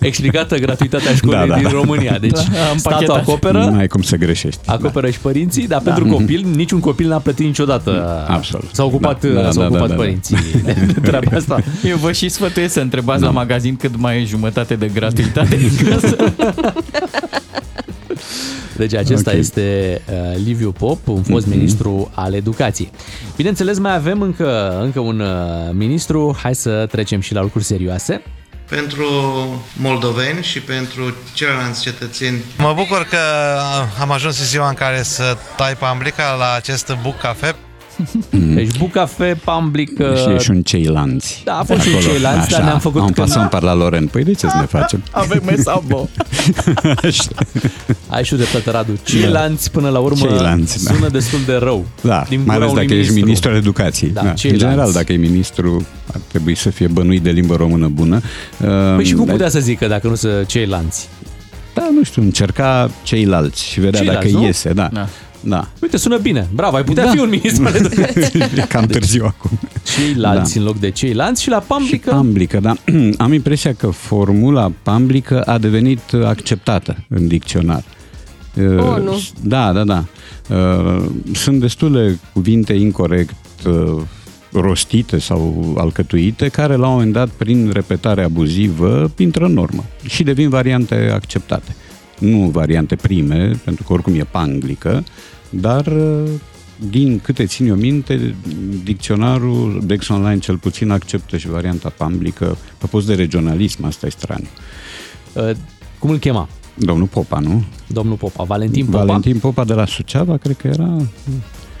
Explicată 0.00 0.56
gratuitatea 0.58 1.14
școlii 1.14 1.38
Da, 1.38 1.46
da, 1.46 1.54
din 1.54 1.62
da. 1.62 1.70
România. 1.70 2.18
Deci 2.18 2.30
Da, 2.32 2.68
am 2.70 2.76
statul 2.76 3.06
pachetat. 3.06 3.16
acoperă, 3.16 3.64
Nu 3.64 3.78
ai 3.78 3.86
cum 3.86 4.02
să 4.02 4.16
greșești. 4.16 4.60
acoperă 4.66 5.10
și 5.10 5.20
părinții, 5.20 5.66
dar 5.66 5.80
pentru 5.80 6.04
copil, 6.18 6.44
niciun 6.54 6.80
copil 6.80 7.08
n-a 7.08 7.18
plătit 7.18 7.46
niciodată. 7.46 8.24
Absolut. 8.28 8.68
S-au 8.72 8.86
ocupat, 8.86 9.24
Da, 9.26 9.40
da, 9.42 9.50
s-au 9.50 9.62
da, 9.62 9.68
ocupat 9.68 9.88
da, 9.88 9.94
da. 9.94 10.00
părinții 10.00 10.36
de, 10.64 10.72
de 10.72 11.00
treaba 11.00 11.36
asta. 11.36 11.58
Eu 11.90 11.96
vă 11.96 12.12
și 12.12 12.28
sfătuiesc 12.28 12.72
să 12.72 12.80
întrebați 12.80 13.22
la 13.22 13.30
magazin 13.30 13.76
cât 13.76 13.96
mai 13.96 14.20
e 14.20 14.24
jumătate 14.24 14.74
de 14.74 14.88
gratuitate 14.94 15.56
din 15.56 15.70
casă. 15.88 16.16
Deci 18.76 18.94
acesta 18.94 19.30
Ok. 19.30 19.38
este 19.38 20.00
uh, 20.10 20.40
Liviu 20.44 20.72
Pop, 20.72 21.08
un 21.08 21.22
fost 21.22 21.46
ministru 21.46 22.10
al 22.14 22.34
educației. 22.34 22.90
Bineînțeles, 23.36 23.78
mai 23.78 23.94
avem 23.94 24.20
încă, 24.20 24.78
încă 24.82 25.00
un 25.00 25.20
uh, 25.20 25.26
ministru. 25.72 26.36
Hai 26.42 26.54
să 26.54 26.86
trecem 26.90 27.20
și 27.20 27.34
la 27.34 27.42
lucruri 27.42 27.64
serioase. 27.64 28.22
Pentru 28.68 29.06
moldoveni 29.76 30.42
și 30.42 30.60
pentru 30.60 31.14
ceilalți 31.34 31.80
cetățeni. 31.82 32.38
Mă 32.58 32.72
bucur 32.76 33.06
că 33.10 33.18
am 34.00 34.10
ajuns 34.10 34.38
în 34.38 34.44
ziua 34.44 34.68
în 34.68 34.74
care 34.74 35.02
să 35.02 35.36
tai 35.56 35.74
pamblica 35.78 36.34
la 36.38 36.54
acest 36.56 36.96
buc 37.02 37.18
cafe. 37.18 37.54
Deci 38.30 38.78
Bucafe, 38.78 39.40
Pamblic... 39.44 39.98
uh, 39.98 40.16
Și 40.16 40.30
ești 40.34 40.50
un 40.50 40.62
ceilanți. 40.62 41.42
Da, 41.44 41.58
a 41.58 41.62
fost 41.62 41.80
și 41.80 41.88
un 41.94 42.00
ceilanți, 42.00 42.48
dar 42.50 42.62
ne-am 42.62 42.78
făcut 42.78 43.00
Am 43.00 43.06
când- 43.10 43.16
pasat 43.28 43.48
par 43.50 43.62
la 43.62 43.74
Loren. 43.74 44.06
Păi 44.06 44.24
de 44.24 44.32
ce 44.32 44.48
să 44.48 44.56
ne 44.60 44.66
facem? 44.66 45.02
Avem 45.10 45.42
mesabo. 45.46 46.08
Așa. 47.02 47.22
Ai 48.08 48.24
și 48.24 48.34
dreptate, 48.34 48.70
Radu. 48.70 48.92
Ceilanți, 49.04 49.70
până 49.70 49.88
la 49.88 49.98
urmă, 49.98 50.26
Ceilanți, 50.26 50.84
da. 50.84 50.92
sună 50.94 51.08
destul 51.08 51.38
de 51.46 51.54
rău. 51.54 51.86
Da, 52.00 52.24
Din 52.28 52.42
mai 52.46 52.56
ales 52.56 52.68
gura 52.68 52.80
dacă 52.80 52.92
unui 52.92 53.04
ești 53.04 53.14
ministru 53.14 53.50
al 53.50 53.56
educației. 53.56 54.10
Da, 54.10 54.22
Da, 54.22 54.28
în 54.28 54.34
ceilalți. 54.34 54.64
general, 54.64 54.92
dacă 54.92 55.12
e 55.12 55.16
ministru, 55.16 55.86
ar 56.14 56.20
trebui 56.28 56.54
să 56.54 56.70
fie 56.70 56.86
bănuit 56.86 57.22
de 57.22 57.30
limbă 57.30 57.54
română 57.56 57.88
bună. 57.88 58.20
Păi 58.96 59.04
și 59.04 59.14
cum 59.14 59.24
Dar- 59.24 59.34
putea 59.34 59.48
să 59.48 59.60
zică 59.60 59.86
dacă 59.86 60.08
nu 60.08 60.14
să 60.14 60.44
ceilanți? 60.46 61.08
Da, 61.74 61.88
nu 61.94 62.02
știu, 62.04 62.22
încerca 62.22 62.90
ceilalți 63.02 63.64
și 63.64 63.80
vedea 63.80 64.00
Ceilalți, 64.00 64.26
dacă 64.28 64.38
nu? 64.40 64.46
iese, 64.46 64.72
da. 64.72 64.88
Da. 64.92 65.08
Da. 65.40 65.68
Uite, 65.82 65.96
sună 65.96 66.16
bine. 66.18 66.48
Bravo, 66.54 66.76
ai 66.76 66.84
putea 66.84 67.04
Da. 67.04 67.10
fi 67.10 67.18
un 67.18 67.28
ministru 67.28 67.66
al 67.66 67.74
educației. 67.74 68.42
E 68.56 68.60
cam 68.68 68.84
târziu 68.86 69.24
acum. 69.24 69.58
Ceilalți 69.96 70.54
Da. 70.54 70.60
în 70.60 70.66
loc 70.66 70.78
de 70.78 70.90
ceilanți 70.90 71.42
și 71.42 71.48
la 71.48 71.58
Și 71.60 71.64
Pamblică... 71.66 72.10
pamblică, 72.10 72.60
da. 72.60 72.74
Am 73.24 73.32
impresia 73.32 73.72
că 73.74 73.86
formula 73.86 74.72
pamblică 74.82 75.40
a 75.42 75.58
devenit 75.58 76.00
acceptată 76.24 76.96
în 77.08 77.26
dicționar. 77.26 77.82
Oh, 78.58 79.02
nu. 79.02 79.22
Da, 79.42 79.72
da, 79.72 79.84
da. 79.84 80.04
Uh, 80.50 81.04
Sunt 81.34 81.60
destule 81.60 82.18
cuvinte 82.32 82.72
incorrect 82.72 83.34
uh, 83.66 84.02
rostite 84.60 85.18
sau 85.18 85.74
alcătuite 85.78 86.48
care 86.48 86.76
la 86.76 86.86
un 86.86 86.92
moment 86.92 87.12
dat, 87.12 87.28
prin 87.28 87.70
repetare 87.72 88.22
abuzivă, 88.22 89.12
intră 89.18 89.44
în 89.44 89.52
normă 89.52 89.84
și 90.08 90.22
devin 90.22 90.48
variante 90.48 91.10
acceptate. 91.14 91.76
Nu 92.18 92.48
variante 92.52 92.96
prime, 92.96 93.60
pentru 93.64 93.84
că 93.84 93.92
oricum 93.92 94.14
e 94.14 94.26
panglică, 94.30 95.04
dar 95.50 95.86
uh, 95.86 96.30
din 96.90 97.20
câte 97.22 97.46
țin 97.46 97.66
eu 97.66 97.74
minte, 97.74 98.34
dicționarul 98.84 99.82
Dex 99.84 100.08
Online 100.08 100.38
cel 100.38 100.56
puțin 100.56 100.90
acceptă 100.90 101.36
și 101.36 101.48
varianta 101.48 101.92
pamblică 101.96 102.56
pe 102.78 102.86
post 102.86 103.06
de 103.06 103.14
regionalism, 103.14 103.84
asta 103.84 104.06
e 104.06 104.10
straniu. 104.10 104.48
Uh, 105.32 105.50
Cum 105.98 106.10
îl 106.10 106.18
chema? 106.18 106.48
Domnul 106.74 107.06
Popa, 107.06 107.38
nu? 107.38 107.64
Domnul 107.86 108.16
Popa, 108.16 108.44
Valentin 108.44 108.84
Popa. 108.84 109.04
Valentin 109.04 109.38
Popa 109.38 109.64
de 109.64 109.72
la 109.72 109.86
Suceava, 109.86 110.36
cred 110.36 110.56
că 110.56 110.66
era... 110.66 110.96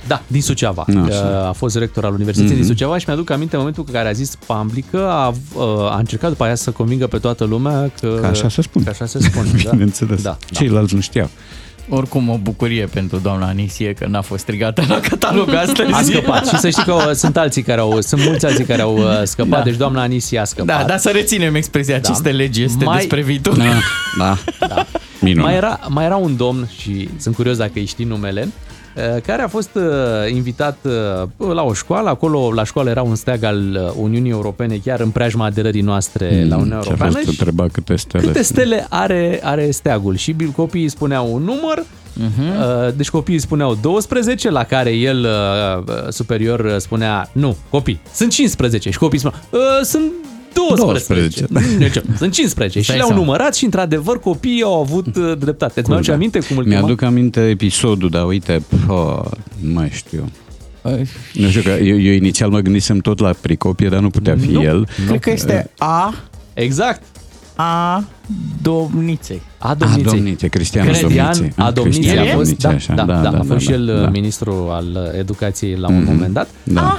Da, 0.06 0.22
din 0.26 0.42
Suceava. 0.42 0.84
Da, 0.88 1.00
Uh, 1.00 1.06
așa. 1.08 1.48
A 1.48 1.52
fost 1.52 1.76
rector 1.76 2.04
al 2.04 2.12
Universității 2.12 2.54
Mhm. 2.56 2.64
din 2.64 2.74
Suceava 2.74 2.98
și 2.98 3.04
mi-aduc 3.08 3.30
aminte 3.30 3.52
în 3.54 3.58
momentul 3.58 3.84
în 3.86 3.92
care 3.94 4.08
a 4.08 4.12
zis 4.12 4.36
Pamblică, 4.46 5.08
a, 5.08 5.28
uh, 5.54 5.62
a 5.90 5.96
încercat 5.98 6.30
după 6.30 6.44
aia 6.44 6.54
să 6.54 6.70
convingă 6.70 7.06
pe 7.06 7.18
toată 7.18 7.44
lumea 7.44 7.90
că... 8.00 8.18
Că 8.20 8.26
așa 8.26 8.48
se 8.48 8.62
spune. 8.62 8.84
Că 8.84 8.90
așa 8.90 9.06
se 9.06 9.18
spune, 9.18 9.48
da. 9.64 9.70
Bineînțeles. 9.70 10.22
Da, 10.22 10.30
da. 10.30 10.58
Ceilalți 10.58 10.94
nu 10.94 11.00
știau. 11.00 11.30
Oricum 11.88 12.28
o 12.28 12.38
bucurie 12.42 12.84
pentru 12.86 13.18
doamna 13.18 13.46
Anisie 13.46 13.92
că 13.92 14.06
n-a 14.06 14.20
fost 14.20 14.42
strigată 14.42 14.82
la 14.88 15.00
catalog 15.00 15.54
astăzi. 15.54 15.92
A 15.92 16.02
scăpat 16.02 16.46
și 16.48 16.56
să 16.58 16.68
știi 16.70 16.82
că 16.84 16.92
uh, 16.92 17.10
sunt 17.12 17.36
alții 17.36 17.62
care 17.62 17.80
au, 17.80 18.00
sunt 18.00 18.24
mulți 18.24 18.46
alții 18.46 18.64
care 18.64 18.82
au 18.82 18.96
uh, 18.98 19.20
scăpat, 19.24 19.58
da. 19.58 19.64
deci 19.64 19.76
doamna 19.76 20.02
Anisie 20.02 20.38
a 20.38 20.44
scăpat. 20.44 20.78
Da, 20.78 20.84
dar 20.84 20.98
să 20.98 21.10
reținem 21.10 21.54
expresia, 21.54 21.98
Da. 21.98 22.08
aceste 22.08 22.30
legi 22.30 22.62
este 22.62 22.84
Mai- 22.84 22.96
despre 22.96 23.22
viitor. 23.22 23.56
Da, 23.56 23.64
da. 24.18 24.36
Da. 24.68 24.86
Minunat. 25.20 25.44
Mai 25.46 25.56
era, 25.56 25.80
mai 25.88 26.04
era 26.04 26.16
un 26.16 26.36
domn 26.36 26.68
și 26.80 27.08
sunt 27.16 27.34
curios 27.34 27.56
dacă 27.56 27.72
îi 27.74 27.86
știi 27.86 28.04
numele, 28.04 28.42
uh, 28.46 28.52
care 29.26 29.42
a 29.42 29.48
fost 29.48 29.70
uh, 29.74 29.82
invitat 30.34 30.76
uh, 31.36 31.52
la 31.54 31.62
o 31.62 31.72
școală, 31.72 32.08
acolo 32.08 32.52
la 32.52 32.64
școală 32.64 32.90
era 32.90 33.02
un 33.02 33.14
steag 33.14 33.42
al 33.42 33.58
uh, 33.86 33.92
Uniunii 34.02 34.30
Europene, 34.30 34.76
chiar 34.84 35.00
în 35.00 35.10
preajma 35.10 35.44
aderării 35.44 35.80
noastre 35.80 36.46
la 36.48 36.56
Uniunea 36.56 36.80
Și 36.80 36.86
a 36.86 36.90
Europeană. 36.90 37.12
fost 37.12 37.24
și 37.24 37.28
întreba 37.40 37.66
câte 37.72 37.96
stele. 37.96 38.26
Câte 38.26 38.42
stele 38.42 38.86
are, 38.88 39.40
are 39.42 39.70
steagul? 39.70 40.16
Și 40.16 40.34
copiii 40.56 40.88
spuneau 40.88 41.34
un 41.34 41.42
număr, 41.42 41.82
uh-huh. 41.84 42.94
deci 42.96 43.10
copiii 43.10 43.38
spuneau 43.38 43.78
12, 43.80 44.50
la 44.50 44.64
care 44.64 44.90
el 44.90 45.26
uh, 45.86 45.94
superior 46.08 46.60
uh, 46.60 46.76
spunea 46.76 47.28
nu, 47.32 47.56
copii, 47.70 48.00
sunt 48.14 48.30
15 48.32 48.90
și 48.90 48.98
copiii 48.98 49.20
spuneau 49.20 49.40
"Uh, 49.50 49.84
sunt 49.84 50.12
12. 50.68 51.06
12, 51.08 51.46
da. 51.50 51.60
Deci, 51.78 51.92
sunt 52.16 52.32
15 52.32 52.78
și 52.78 52.84
Stai 52.84 52.96
le-au 52.96 53.08
seama. 53.08 53.22
numărat 53.24 53.54
și 53.54 53.64
într-adevăr 53.64 54.20
copiii 54.20 54.62
au 54.62 54.80
avut 54.80 55.06
uh, 55.16 55.32
dreptate. 55.38 55.80
Îți 55.80 55.88
mai 55.88 55.96
aduce 55.96 56.10
Da. 56.10 56.16
aminte 56.16 56.38
cum 56.38 56.56
îl 56.56 56.62
chema? 56.64 56.78
Mi-aduc 56.78 57.02
aminte 57.02 57.40
episodul, 57.40 58.08
dar 58.10 58.26
uite, 58.26 58.62
pă, 58.86 59.30
nu 59.60 59.72
mai 59.72 59.90
știu. 59.92 60.30
Nu 61.32 61.48
știu 61.48 61.62
că 61.62 61.68
eu, 61.70 62.00
eu 62.00 62.12
inițial 62.12 62.50
mă 62.50 62.58
gândisem 62.60 62.98
tot 62.98 63.18
la 63.18 63.34
Pricopie, 63.40 63.88
dar 63.88 64.00
nu 64.00 64.10
putea 64.10 64.36
fi 64.40 64.50
Nu. 64.50 64.62
el. 64.62 64.88
Cred 65.06 65.20
că 65.20 65.30
este 65.30 65.70
A, 65.78 66.14
Exact. 66.54 67.02
A 67.54 68.04
domniței. 68.62 69.40
A 69.58 69.68
A, 69.68 69.74
domniței. 69.74 70.02
domnițe, 70.04 70.48
Cristian 70.48 70.86
Cristian 70.86 71.32
Domnițe. 71.32 71.52
A 71.56 71.70
domniței 71.70 72.00
Cristian 72.02 72.28
a 72.28 72.34
fost, 72.34 72.36
Domnițe, 72.36 72.68
da, 72.68 72.74
așa, 72.74 72.94
da, 72.94 73.20
da, 73.30 73.38
a 73.38 73.42
fost 73.48 73.60
și 73.66 73.72
el 73.72 73.86
da. 74.02 74.08
ministru 74.08 74.52
al 74.70 75.14
educației 75.18 75.76
la 75.76 75.88
un 75.88 75.96
Mhm. 76.02 76.12
moment 76.12 76.32
dat. 76.32 76.48
Da. 76.62 76.98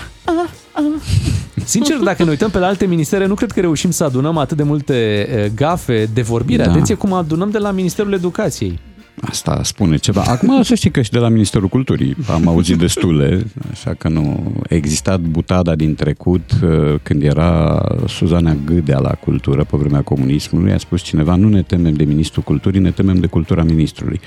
Sincer, 1.63 1.98
dacă 1.98 2.24
ne 2.24 2.30
uităm 2.30 2.50
pe 2.50 2.60
la 2.60 2.68
alte 2.68 2.86
ministere, 2.86 3.26
nu 3.26 3.34
cred 3.34 3.52
că 3.52 3.60
reușim 3.60 3.92
să 3.92 4.04
adunăm 4.04 4.38
atât 4.38 4.58
de 4.58 4.63
multe 4.63 4.94
eh, 4.94 5.52
gafe 5.56 6.10
de 6.13 6.22
vorbire. 6.22 6.63
Da. 6.63 6.70
Atenție 6.70 6.96
cum 6.96 7.13
adunăm 7.13 7.50
de 7.50 7.58
la 7.58 7.72
Ministerul 7.72 8.13
Educației. 8.13 8.80
Asta 9.22 9.64
spune 9.64 9.98
ceva. 9.98 10.24
Acum 10.28 10.64
să 10.64 10.76
știi 10.76 10.90
că 10.90 11.02
și 11.02 11.12
de 11.12 11.18
la 11.18 11.30
Ministerul 11.30 11.68
Culturii 11.68 12.16
am 12.30 12.48
auzit 12.48 12.78
destule, 12.78 13.44
așa 13.72 13.94
că 13.94 14.10
nu. 14.10 14.54
A 14.70 14.76
existat 14.76 15.20
butada 15.20 15.76
din 15.76 15.96
trecut 15.96 16.52
uh, 16.64 16.96
când 17.04 17.24
era 17.24 17.82
Suzana 18.08 18.56
Gâdea 18.66 19.00
la 19.00 19.10
cultură 19.10 19.64
pe 19.64 19.78
vremea 19.78 20.02
comunismului, 20.02 20.72
a 20.72 20.78
spus 20.78 21.02
cineva 21.02 21.36
nu 21.36 21.48
ne 21.48 21.62
temem 21.62 21.94
de 21.94 22.04
Ministrul 22.04 22.44
Culturii, 22.44 22.80
ne 22.80 22.92
temem 22.92 23.20
de 23.20 23.28
cultura 23.28 23.64
ministrului. 23.64 24.20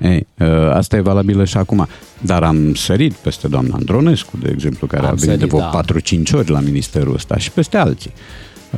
Ei, 0.00 0.26
uh, 0.38 0.46
asta 0.72 0.96
e 0.96 1.00
valabilă 1.00 1.44
și 1.44 1.56
acum. 1.56 1.86
Dar 2.20 2.42
am 2.42 2.74
sărit 2.74 3.12
peste 3.12 3.48
doamna 3.48 3.74
Andronescu, 3.74 4.36
de 4.42 4.50
exemplu, 4.52 4.86
care 4.86 5.06
Am 5.06 5.08
a 5.08 5.14
venit 5.14 5.24
sărit, 5.24 5.40
de 5.40 5.46
vreo 5.46 5.60
da. 5.60 5.80
4-5 6.30 6.32
ori 6.32 6.50
la 6.50 6.60
ministerul 6.60 7.14
ăsta 7.14 7.36
și 7.36 7.50
peste 7.50 7.76
alții. 7.76 8.12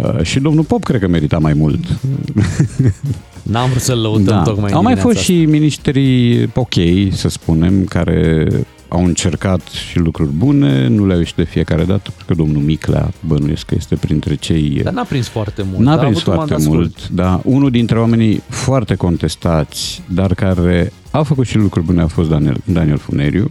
Uh, 0.01 0.23
și 0.23 0.41
domnul 0.41 0.65
Pop 0.65 0.85
cred 0.85 1.01
că 1.01 1.09
merita 1.09 1.39
mai 1.39 1.53
mult. 1.53 1.85
N-am 3.43 3.69
vrut 3.69 3.83
să-l 3.83 4.01
lăutăm 4.01 4.25
Da. 4.25 4.43
tocmai 4.43 4.71
în 4.71 4.77
Au 4.77 4.83
mai 4.83 4.95
dimineața 4.95 5.03
fost 5.19 5.19
și 5.19 5.45
miniștrii 5.45 6.51
ok, 6.55 6.75
să 7.13 7.29
spunem, 7.29 7.85
care 7.85 8.47
au 8.89 9.05
încercat 9.05 9.61
și 9.69 9.99
lucruri 9.99 10.31
bune, 10.31 10.87
nu 10.89 11.07
le-au 11.07 11.19
ieșit 11.19 11.37
de 11.37 11.45
fiecare 11.45 11.85
dată, 11.85 12.03
pentru 12.17 12.25
că 12.27 12.35
domnul 12.35 12.63
Miclea 12.63 13.13
bănuiesc 13.27 13.67
că 13.67 13.75
este 13.79 13.95
printre 13.95 14.35
cei... 14.35 14.81
Dar 14.85 14.93
n-a 14.93 15.03
prins 15.03 15.29
foarte 15.29 15.63
mult. 15.73 15.79
N-a 15.85 15.93
a 15.93 15.97
prins 15.99 16.17
avut 16.17 16.27
un 16.27 16.35
foarte 16.35 16.53
mandat 16.53 16.69
mult, 16.75 16.93
scurt. 16.99 17.09
dar 17.15 17.41
unul 17.45 17.71
dintre 17.71 17.99
oamenii 17.99 18.43
foarte 18.49 18.95
contestați, 18.95 20.03
dar 20.09 20.35
care 20.35 20.93
a 21.11 21.23
făcut 21.23 21.47
și 21.47 21.57
lucruri 21.57 21.87
bune, 21.87 22.03
a 22.03 22.07
fost 22.07 22.29
Daniel, 22.29 22.57
Daniel 22.65 22.99
Funeriu. 22.99 23.49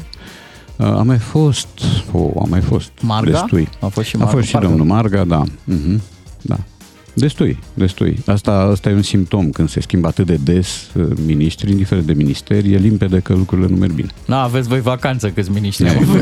Uh, 0.75 0.86
A 0.86 1.02
mai 1.04 1.17
fost, 1.17 1.67
oh, 2.12 2.32
a 2.39 2.45
mai 2.49 2.62
fost 2.62 2.91
Marga? 3.02 3.32
destui. 3.32 3.67
A 3.80 3.88
fost 3.88 4.08
și 4.08 4.15
a 4.15 4.19
Marga, 4.19 4.34
fost 4.34 4.45
și 4.47 4.52
parcă. 4.54 4.67
domnul 4.67 4.86
Marga, 4.86 5.23
da. 5.23 5.43
Mhm, 5.63 6.02
da. 6.43 6.79
Destui, 7.13 7.60
destui. 7.74 8.19
Asta, 8.26 8.52
asta 8.52 8.89
e 8.89 8.93
un 8.93 9.02
simptom. 9.02 9.50
Când 9.50 9.69
se 9.69 9.82
schimbă 9.82 10.08
atât 10.08 10.26
de 10.26 10.38
des 10.43 10.88
uh, 10.95 11.06
miniștri, 11.26 11.72
indiferent 11.72 12.06
de 12.06 12.13
ministeri, 12.13 12.74
e 12.74 12.78
limpede 12.78 13.19
că 13.19 13.34
lucrurile 13.34 13.67
nu 13.69 13.76
merg 13.76 13.91
bine. 13.91 14.10
Na, 14.26 14.41
aveți 14.43 14.67
voi 14.67 14.82
vacanță 14.82 15.28
câți 15.30 15.52
miniștri 15.52 15.84
Ne- 15.84 15.89
au 15.89 15.98
avut. 16.02 16.22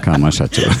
Cam 0.00 0.24
așa 0.24 0.46
ceva. 0.46 0.72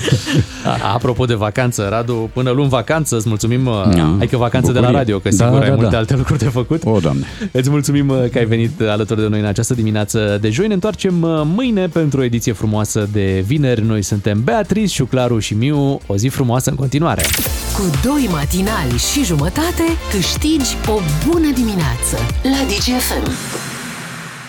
A- 0.64 0.92
Apropo 0.94 1.24
de 1.24 1.34
vacanță, 1.34 1.86
Radu, 1.90 2.30
până 2.32 2.50
luni 2.50 2.68
vacanță, 2.68 3.16
îți 3.16 3.28
mulțumim, 3.28 3.64
Da. 3.64 4.16
ai 4.20 4.26
că 4.26 4.36
vacanță 4.36 4.72
de 4.72 4.78
la 4.78 4.86
Bucurie. 4.86 4.98
radio, 4.98 5.18
că 5.18 5.28
Da, 5.28 5.44
sigur 5.44 5.58
da, 5.58 5.64
ai 5.64 5.70
multe 5.70 5.90
da. 5.90 5.98
alte 5.98 6.16
lucruri 6.16 6.38
de 6.38 6.44
făcut. 6.48 6.82
O, 6.84 6.98
Doamne. 6.98 7.24
Îți 7.52 7.70
mulțumim 7.70 8.08
uh, 8.08 8.16
că 8.32 8.38
ai 8.38 8.44
venit 8.44 8.80
alături 8.80 9.20
de 9.20 9.26
noi 9.28 9.38
în 9.40 9.44
această 9.46 9.74
dimineață 9.74 10.38
de 10.40 10.50
joi. 10.50 10.66
Ne 10.66 10.74
întoarcem 10.74 11.22
uh, 11.22 11.40
mâine 11.44 11.86
pentru 11.86 12.20
o 12.20 12.24
ediție 12.24 12.52
frumoasă 12.52 13.08
de 13.12 13.44
vineri. 13.46 13.82
Noi 13.86 14.02
suntem 14.02 14.42
Beatrice, 14.44 14.94
Șuclaru 14.94 15.38
și 15.38 15.54
Miu. 15.54 16.00
O 16.06 16.16
zi 16.16 16.28
frumoasă 16.28 16.70
în 16.70 16.76
continuare. 16.76 17.22
Cu 17.76 17.82
doi 18.20 18.28
matinali 18.28 18.98
și 18.98 19.24
jumătate 19.24 19.84
câștigi 20.10 20.76
o 20.88 21.00
bună 21.26 21.50
dimineață 21.50 22.16
la 22.42 22.64
DGFM. 22.66 23.69